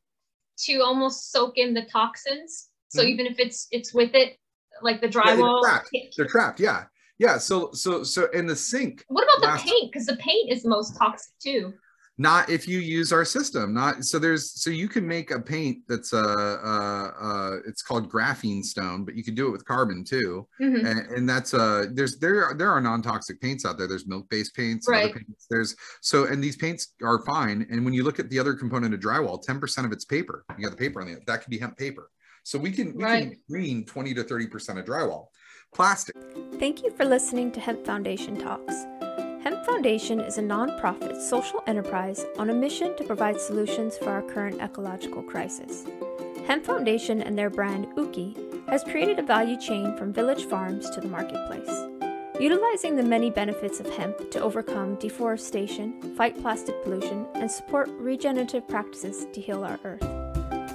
to 0.66 0.82
almost 0.82 1.32
soak 1.32 1.58
in 1.58 1.74
the 1.74 1.86
toxins. 1.86 2.70
So 2.90 3.02
Mhm. 3.02 3.08
even 3.08 3.26
if 3.28 3.40
it's 3.40 3.68
it's 3.72 3.94
with 3.94 4.14
it, 4.14 4.38
like 4.84 5.02
the 5.02 5.08
Yeah, 5.08 5.36
they're 5.36 5.36
drywall. 5.38 5.62
trapped. 5.64 5.90
They're 6.18 6.28
trapped. 6.28 6.60
Yeah. 6.60 6.84
Yeah. 7.20 7.38
So, 7.38 7.72
so, 7.74 8.04
so 8.04 8.30
in 8.32 8.46
the 8.48 8.56
sink, 8.56 9.04
what 9.08 9.24
about 9.38 9.58
the 9.58 9.64
paint? 9.70 9.92
Because 9.92 10.06
the 10.08 10.18
paint 10.18 10.52
is 10.52 10.64
the 10.64 10.70
most 10.70 10.98
toxic 10.98 11.32
too. 11.42 11.74
not 12.20 12.48
if 12.48 12.68
you 12.68 12.78
use 12.78 13.12
our 13.12 13.26
system 13.26 13.74
not 13.74 14.06
so 14.06 14.20
there's 14.20 14.62
so 14.62 14.70
you 14.70 14.88
can 14.88 15.06
make 15.08 15.32
a 15.32 15.40
paint 15.40 15.80
that's 15.88 16.14
a, 16.14 16.20
uh, 16.20 17.08
uh 17.28 17.58
it's 17.66 17.82
called 17.82 18.08
Graphenstone 18.08 19.04
but 19.04 19.16
you 19.16 19.24
can 19.24 19.34
do 19.34 19.48
it 19.48 19.52
with 19.52 19.66
carbon 19.66 20.04
too 20.04 20.48
Mhm. 20.62 20.86
and, 20.86 21.00
and 21.16 21.28
that's 21.28 21.56
uh 21.56 21.86
there's 21.92 22.20
there 22.20 22.46
are 22.46 22.54
there 22.54 22.70
are 22.72 22.80
non-toxic 22.80 23.42
paints 23.42 23.66
out 23.66 23.80
there 23.80 23.88
there's 23.88 24.06
milk 24.06 24.30
based 24.30 24.56
paints 24.56 24.88
Right. 24.88 25.12
paints. 25.12 25.48
there's 25.50 25.76
so 26.02 26.26
and 26.26 26.44
these 26.44 26.56
paints 26.56 26.94
are 27.02 27.18
fine 27.26 27.66
and 27.72 27.84
when 27.84 27.96
you 27.96 28.04
look 28.04 28.20
at 28.20 28.30
the 28.30 28.38
other 28.38 28.54
component 28.54 28.94
of 28.94 29.00
drywall 29.00 29.44
10% 29.44 29.84
of 29.86 29.92
it's 29.92 30.06
paper 30.06 30.46
you 30.56 30.64
got 30.64 30.70
the 30.78 30.78
paper 30.86 31.02
on 31.02 31.08
the 31.08 31.20
that 31.26 31.42
could 31.42 31.50
be 31.50 31.58
hemp 31.58 31.76
paper 31.78 32.12
so 32.44 32.60
we 32.60 32.72
can 32.72 32.94
we 32.96 33.04
can 33.04 33.36
green 33.50 33.86
20 33.86 34.14
to 34.14 34.24
30 34.24 34.48
percent 34.48 34.80
of 34.80 34.86
drywall 34.86 35.28
plastic 35.74 36.16
Thank 36.60 36.84
you 36.84 36.92
for 36.92 37.04
listening 37.04 37.52
to 37.54 37.60
Hemp 37.60 37.86
Foundation 37.86 38.38
Talks. 38.38 38.86
Hemp 39.44 39.66
Foundation 39.66 40.20
is 40.22 40.38
a 40.38 40.42
nonprofit 40.42 41.20
social 41.20 41.62
enterprise 41.68 42.26
on 42.38 42.50
a 42.50 42.54
mission 42.54 42.96
to 42.96 43.04
provide 43.04 43.42
solutions 43.42 43.98
for 43.98 44.10
our 44.10 44.22
current 44.22 44.62
ecological 44.62 45.24
crisis. 45.24 45.86
Hemp 46.48 46.64
Foundation 46.64 47.22
and 47.22 47.38
their 47.38 47.50
brand 47.50 47.88
Ukhi 47.98 48.70
has 48.70 48.84
created 48.84 49.20
a 49.20 49.24
value 49.24 49.60
chain 49.60 49.98
from 49.98 50.14
village 50.14 50.46
farms 50.46 50.90
to 50.92 51.02
the 51.02 51.08
marketplace. 51.08 51.70
Utilizing 52.40 52.96
the 52.96 53.04
many 53.04 53.30
benefits 53.30 53.80
of 53.80 53.90
hemp 53.98 54.32
to 54.32 54.40
overcome 54.40 54.96
deforestation, 54.96 56.16
fight 56.16 56.40
plastic 56.42 56.82
pollution, 56.84 57.28
and 57.36 57.52
support 57.52 57.90
regenerative 57.98 58.68
practices 58.68 59.28
to 59.34 59.42
heal 59.42 59.64
our 59.64 59.80
earth. 59.84 60.23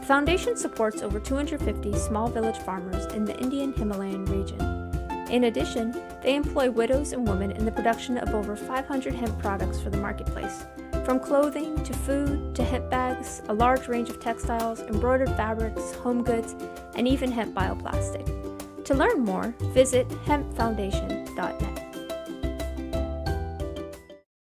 Foundation 0.09 0.57
supports 0.57 1.03
over 1.03 1.21
250 1.21 1.95
small 1.99 2.29
village 2.29 2.57
farmers 2.57 3.05
in 3.13 3.27
the 3.27 3.39
Indian 3.39 3.75
Himalayan 3.75 4.25
region. 4.25 4.59
In 5.29 5.45
addition, 5.45 5.95
they 6.23 6.35
employ 6.35 6.71
widows 6.71 7.13
and 7.13 7.29
women 7.29 7.51
in 7.51 7.67
the 7.67 7.71
production 7.71 8.17
of 8.17 8.35
over 8.35 8.57
500 8.57 9.13
hemp 9.13 9.39
products 9.39 9.79
for 9.79 9.91
the 9.91 9.99
marketplace, 9.99 10.65
from 11.05 11.21
clothing 11.21 11.85
to 11.85 11.93
food 11.93 12.55
to 12.55 12.65
hemp 12.65 12.89
bags, 12.89 13.43
a 13.51 13.53
large 13.53 13.87
range 13.87 14.09
of 14.09 14.19
textiles, 14.19 14.81
embroidered 14.81 15.29
fabrics, 15.37 15.93
home 15.97 16.25
goods, 16.25 16.57
and 16.95 17.07
even 17.07 17.31
hemp 17.31 17.55
bioplastic. 17.55 18.25
To 18.85 18.95
learn 18.95 19.21
more, 19.21 19.55
visit 19.75 20.09
hempfoundation.net. 20.09 21.88